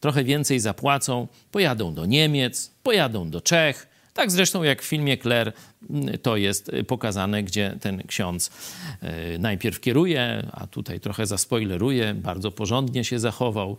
trochę 0.00 0.24
więcej 0.24 0.60
zapłacą, 0.60 1.28
pojadą 1.50 1.94
do 1.94 2.06
Niemiec, 2.06 2.70
pojadą 2.82 3.30
do 3.30 3.40
Czech, 3.40 3.91
tak 4.14 4.30
zresztą 4.30 4.62
jak 4.62 4.82
w 4.82 4.84
filmie 4.84 5.18
Claire 5.18 5.52
mm, 5.90 6.18
to 6.18 6.36
jest 6.36 6.68
y, 6.68 6.84
pokazane, 6.84 7.42
gdzie 7.42 7.76
ten 7.80 8.02
ksiądz 8.06 8.50
y, 9.02 9.38
najpierw 9.38 9.80
kieruje, 9.80 10.46
a 10.52 10.66
tutaj 10.66 11.00
trochę 11.00 11.26
zaspoileruje, 11.26 12.14
bardzo 12.14 12.50
porządnie 12.50 13.04
się 13.04 13.18
zachował. 13.18 13.76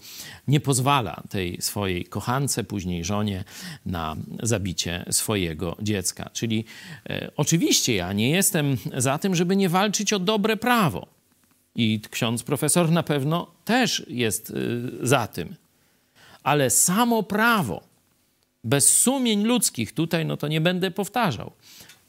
Nie 0.47 0.59
pozwala 0.59 1.23
tej 1.29 1.61
swojej 1.61 2.05
kochance, 2.05 2.63
później 2.63 3.03
żonie, 3.03 3.43
na 3.85 4.15
zabicie 4.43 5.05
swojego 5.11 5.75
dziecka. 5.81 6.29
Czyli 6.33 6.65
e, 7.09 7.31
oczywiście 7.37 7.95
ja 7.95 8.13
nie 8.13 8.29
jestem 8.29 8.77
za 8.97 9.17
tym, 9.17 9.35
żeby 9.35 9.55
nie 9.55 9.69
walczyć 9.69 10.13
o 10.13 10.19
dobre 10.19 10.57
prawo. 10.57 11.07
I 11.75 12.01
ksiądz 12.09 12.43
profesor 12.43 12.91
na 12.91 13.03
pewno 13.03 13.47
też 13.65 14.05
jest 14.07 14.49
y, 14.49 14.81
za 15.01 15.27
tym. 15.27 15.55
Ale 16.43 16.69
samo 16.69 17.23
prawo, 17.23 17.92
bez 18.63 18.89
sumień 18.89 19.43
ludzkich, 19.43 19.93
tutaj 19.93 20.25
no 20.25 20.37
to 20.37 20.47
nie 20.47 20.61
będę 20.61 20.91
powtarzał. 20.91 21.51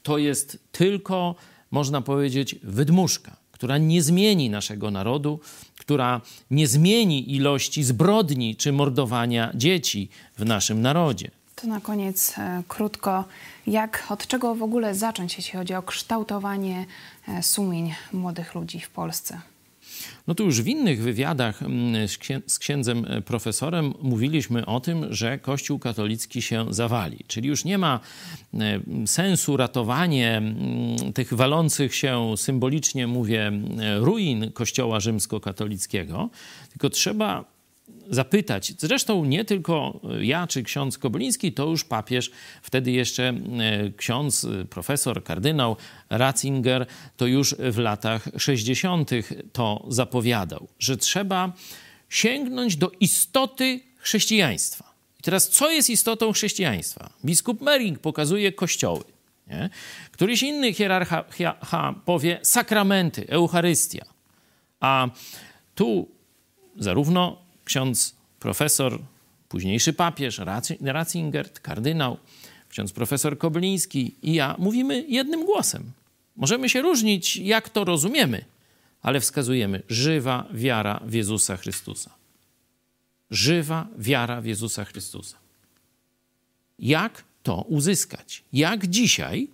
To 0.03 0.19
jest 0.19 0.59
tylko, 0.73 1.35
można 1.71 2.01
powiedzieć, 2.01 2.57
wydmuszka, 2.63 3.37
która 3.53 3.79
nie 3.79 4.03
zmieni 4.03 4.51
naszego 4.51 4.91
narodu, 4.91 5.41
która 5.79 6.21
nie 6.51 6.67
zmieni 6.67 7.35
ilości 7.35 7.85
zbrodni 7.85 8.57
czy 8.57 8.73
mordowania 8.73 9.53
dzieci 9.55 10.09
w 10.39 10.45
naszym 10.45 10.83
narodzie. 10.83 11.31
To 11.55 11.67
na 11.67 11.81
koniec 11.81 12.39
e, 12.39 12.63
krótko, 12.69 13.25
jak, 13.67 14.07
od 14.09 14.27
czego 14.27 14.55
w 14.55 14.63
ogóle 14.63 14.95
zacząć, 14.95 15.37
jeśli 15.37 15.59
chodzi 15.59 15.75
o 15.75 15.83
kształtowanie 15.83 16.87
e, 17.29 17.43
sumień 17.43 17.95
młodych 18.13 18.55
ludzi 18.55 18.81
w 18.81 18.91
Polsce? 18.91 19.41
No 20.27 20.35
tu 20.35 20.45
już 20.45 20.63
w 20.63 20.69
innych 20.69 21.03
wywiadach 21.03 21.63
mm, 21.63 22.09
z 22.47 22.59
księdzem 22.59 23.05
e, 23.09 23.23
profesorem 23.23 23.95
mówiliśmy 24.03 24.67
o 24.67 24.81
tym, 24.81 25.07
że 25.11 25.39
Kościół 25.39 25.79
katolicki 25.79 26.43
się 26.43 26.67
zawali. 26.71 27.19
Czyli 27.27 27.49
już 27.49 27.65
nie 27.65 27.79
ma 27.79 28.01
e, 28.55 28.81
sensu 29.07 29.57
ratowanie 29.57 30.37
mm, 30.37 31.13
tych 31.13 31.35
walących 31.35 31.95
się, 31.95 32.35
symbolicznie 32.37 33.07
mówię, 33.07 33.53
e, 33.81 33.99
ruin 33.99 34.53
Kościoła 34.53 35.01
rzymskokatolickiego, 35.01 36.31
tylko 36.71 36.91
trzeba 36.91 37.54
zapytać. 38.11 38.73
Zresztą 38.79 39.25
nie 39.25 39.45
tylko 39.45 40.01
ja 40.21 40.47
czy 40.47 40.63
ksiądz 40.63 40.99
Kobyliński, 40.99 41.53
to 41.53 41.67
już 41.67 41.85
papież, 41.85 42.31
wtedy 42.63 42.91
jeszcze 42.91 43.29
e, 43.29 43.35
ksiądz, 43.97 44.45
e, 44.45 44.65
profesor, 44.65 45.25
kardynał 45.25 45.77
Ratzinger, 46.11 46.87
to 47.17 47.27
już 47.27 47.55
w 47.55 47.79
latach 47.79 48.29
60. 48.39 49.11
to 49.53 49.85
zapowiadał, 49.89 50.69
że 50.79 50.97
trzeba 50.97 51.53
sięgnąć 52.09 52.77
do 52.77 52.91
istoty 53.01 53.81
chrześcijaństwa. 53.97 54.95
I 55.21 55.23
teraz, 55.23 55.49
co 55.49 55.71
jest 55.71 55.91
istotą 55.91 56.33
chrześcijaństwa? 56.33 57.11
Biskup 57.25 57.61
Mering 57.61 57.99
pokazuje 57.99 58.53
kościoły. 58.53 59.05
Nie? 59.47 59.71
Któryś 60.13 60.43
inny 60.43 60.73
hierarcha 60.73 61.25
powie 62.05 62.39
sakramenty, 62.43 63.29
Eucharystia. 63.29 64.05
A 64.81 65.09
tu 65.75 66.09
zarówno 66.77 67.44
ksiądz 67.65 68.15
profesor, 68.41 68.99
późniejszy 69.49 69.93
papież 69.93 70.41
Ratzinger, 70.81 71.53
kardynał, 71.53 72.17
ksiądz 72.69 72.93
profesor 72.93 73.39
Kobliński 73.39 74.15
i 74.23 74.35
ja 74.35 74.57
mówimy 74.59 75.05
jednym 75.09 75.45
głosem. 75.45 75.93
Możemy 76.37 76.69
się 76.69 76.83
różnić, 76.83 77.37
jak 77.37 77.69
to 77.69 77.85
rozumiemy, 77.85 78.45
ale 79.03 79.21
wskazujemy 79.21 79.83
żywa 79.89 80.49
wiara 80.53 81.01
w 81.07 81.13
Jezusa 81.13 81.57
Chrystusa. 81.57 82.11
Żywa 83.31 83.87
wiara 83.99 84.41
w 84.41 84.45
Jezusa 84.45 84.85
Chrystusa. 84.85 85.37
Jak 86.79 87.25
to 87.43 87.63
uzyskać? 87.63 88.43
Jak 88.53 88.87
dzisiaj 88.87 89.49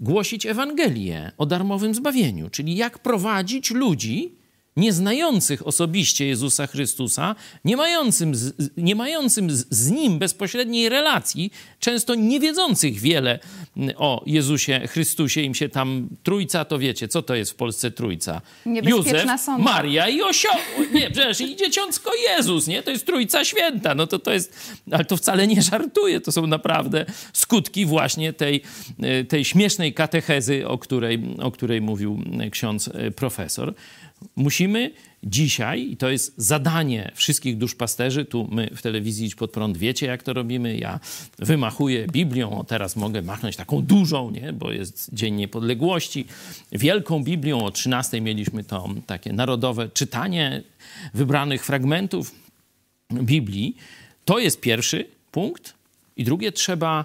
głosić 0.00 0.46
Ewangelię 0.46 1.32
o 1.38 1.46
darmowym 1.46 1.94
zbawieniu, 1.94 2.50
czyli 2.50 2.76
jak 2.76 2.98
prowadzić 2.98 3.70
ludzi 3.70 4.32
nieznających 4.80 5.66
osobiście 5.66 6.26
Jezusa 6.26 6.66
Chrystusa, 6.66 7.36
nie 7.64 7.76
mającym, 7.76 8.34
z, 8.34 8.52
nie 8.76 8.94
mającym 8.94 9.50
z, 9.50 9.66
z 9.70 9.90
Nim 9.90 10.18
bezpośredniej 10.18 10.88
relacji, 10.88 11.52
często 11.80 12.14
nie 12.14 12.40
wiedzących 12.40 13.00
wiele 13.00 13.38
o 13.96 14.22
Jezusie 14.26 14.80
Chrystusie, 14.88 15.40
im 15.42 15.54
się 15.54 15.68
tam 15.68 16.08
trójca, 16.22 16.64
to 16.64 16.78
wiecie, 16.78 17.08
co 17.08 17.22
to 17.22 17.34
jest 17.34 17.50
w 17.50 17.54
Polsce 17.54 17.90
trójca? 17.90 18.40
Józef, 18.66 19.40
sąda. 19.40 19.64
Maria 19.64 20.08
i 20.08 20.22
osioł. 20.22 20.56
Nie, 20.94 21.10
przecież 21.10 21.40
i 21.40 21.56
dzieciącko 21.56 22.10
Jezus, 22.28 22.66
nie? 22.66 22.82
To 22.82 22.90
jest 22.90 23.06
trójca 23.06 23.44
święta. 23.44 23.94
No 23.94 24.06
to 24.06 24.18
to 24.18 24.32
jest, 24.32 24.56
ale 24.90 25.04
to 25.04 25.16
wcale 25.16 25.46
nie 25.46 25.62
żartuje, 25.62 26.20
to 26.20 26.32
są 26.32 26.46
naprawdę 26.46 27.06
skutki 27.32 27.86
właśnie 27.86 28.32
tej, 28.32 28.62
tej 29.28 29.44
śmiesznej 29.44 29.94
katechezy, 29.94 30.68
o 30.68 30.78
której, 30.78 31.20
o 31.42 31.50
której 31.50 31.80
mówił 31.80 32.22
ksiądz 32.50 32.90
profesor. 33.16 33.74
Musimy 34.36 34.90
dzisiaj, 35.24 35.90
i 35.90 35.96
to 35.96 36.10
jest 36.10 36.34
zadanie 36.36 37.12
wszystkich 37.14 37.58
duszpasterzy, 37.58 38.24
tu 38.24 38.48
my 38.50 38.70
w 38.76 38.82
telewizji 38.82 39.26
Idź 39.26 39.34
Pod 39.34 39.50
Prąd 39.50 39.76
wiecie, 39.76 40.06
jak 40.06 40.22
to 40.22 40.32
robimy, 40.32 40.78
ja 40.78 41.00
wymachuję 41.38 42.06
Biblią, 42.06 42.58
o 42.58 42.64
teraz 42.64 42.96
mogę 42.96 43.22
machnąć 43.22 43.56
taką 43.56 43.82
dużą, 43.82 44.30
nie? 44.30 44.52
bo 44.52 44.72
jest 44.72 45.14
Dzień 45.14 45.34
Niepodległości, 45.34 46.26
wielką 46.72 47.24
Biblią, 47.24 47.64
o 47.64 47.70
13 47.70 48.20
mieliśmy 48.20 48.64
to 48.64 48.88
takie 49.06 49.32
narodowe 49.32 49.88
czytanie 49.88 50.62
wybranych 51.14 51.64
fragmentów 51.64 52.34
Biblii. 53.12 53.76
To 54.24 54.38
jest 54.38 54.60
pierwszy 54.60 55.08
punkt. 55.32 55.74
I 56.16 56.24
drugie, 56.24 56.52
trzeba 56.52 57.04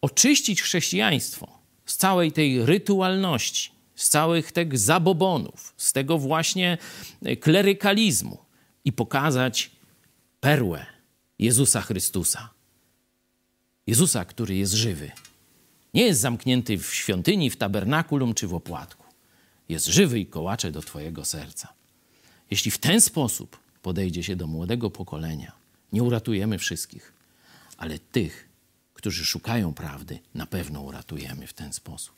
oczyścić 0.00 0.62
chrześcijaństwo 0.62 1.58
z 1.86 1.96
całej 1.96 2.32
tej 2.32 2.66
rytualności, 2.66 3.70
z 3.98 4.08
całych 4.08 4.52
tych 4.52 4.78
zabobonów, 4.78 5.74
z 5.76 5.92
tego 5.92 6.18
właśnie 6.18 6.78
e, 7.22 7.36
klerykalizmu 7.36 8.38
i 8.84 8.92
pokazać 8.92 9.70
perłę 10.40 10.86
Jezusa 11.38 11.80
Chrystusa. 11.80 12.50
Jezusa, 13.86 14.24
który 14.24 14.56
jest 14.56 14.72
żywy. 14.72 15.10
Nie 15.94 16.02
jest 16.02 16.20
zamknięty 16.20 16.78
w 16.78 16.94
świątyni, 16.94 17.50
w 17.50 17.56
tabernakulum 17.56 18.34
czy 18.34 18.48
w 18.48 18.54
opłatku. 18.54 19.04
Jest 19.68 19.86
żywy 19.86 20.20
i 20.20 20.26
kołacze 20.26 20.72
do 20.72 20.82
Twojego 20.82 21.24
serca. 21.24 21.72
Jeśli 22.50 22.70
w 22.70 22.78
ten 22.78 23.00
sposób 23.00 23.58
podejdzie 23.82 24.22
się 24.22 24.36
do 24.36 24.46
młodego 24.46 24.90
pokolenia, 24.90 25.52
nie 25.92 26.02
uratujemy 26.02 26.58
wszystkich, 26.58 27.12
ale 27.76 27.98
tych, 27.98 28.48
którzy 28.94 29.24
szukają 29.24 29.74
prawdy, 29.74 30.18
na 30.34 30.46
pewno 30.46 30.82
uratujemy 30.82 31.46
w 31.46 31.52
ten 31.52 31.72
sposób. 31.72 32.17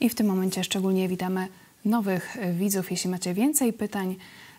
I 0.00 0.08
w 0.08 0.14
tym 0.14 0.26
momencie 0.26 0.64
szczególnie 0.64 1.08
witamy 1.08 1.48
nowych 1.84 2.36
widzów. 2.52 2.90
Jeśli 2.90 3.10
macie 3.10 3.34
więcej 3.34 3.72
pytań, 3.72 4.16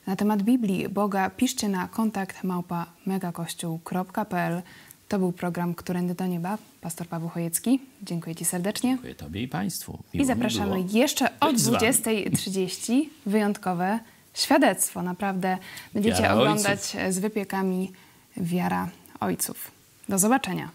na 0.07 0.15
temat 0.15 0.43
Biblii, 0.43 0.89
Boga, 0.89 1.29
piszcie 1.29 1.69
na 1.69 1.87
kontakt 1.87 2.43
małpa 2.43 2.85
megakościół.pl. 3.05 4.61
To 5.07 5.19
był 5.19 5.31
program 5.31 5.75
Którędy 5.75 6.15
do 6.15 6.27
Nieba. 6.27 6.57
Pastor 6.81 7.07
Paweł 7.07 7.29
Chojecki. 7.29 7.79
Dziękuję 8.03 8.35
Ci 8.35 8.45
serdecznie. 8.45 8.89
Dziękuję 8.89 9.15
Tobie 9.15 9.41
i 9.41 9.47
Państwu. 9.47 9.99
Miło 10.13 10.23
I 10.23 10.27
zapraszamy 10.27 10.81
jeszcze 10.91 11.39
o 11.39 11.47
być 11.47 11.59
z 11.59 11.69
wami. 11.69 11.87
20.30. 11.87 13.05
Wyjątkowe 13.25 13.99
świadectwo. 14.33 15.01
Naprawdę 15.01 15.57
będziecie 15.93 16.21
Wiara 16.21 16.33
oglądać 16.35 16.95
z 17.09 17.19
wypiekami 17.19 17.91
wiara 18.37 18.89
ojców. 19.19 19.71
Do 20.09 20.19
zobaczenia. 20.19 20.69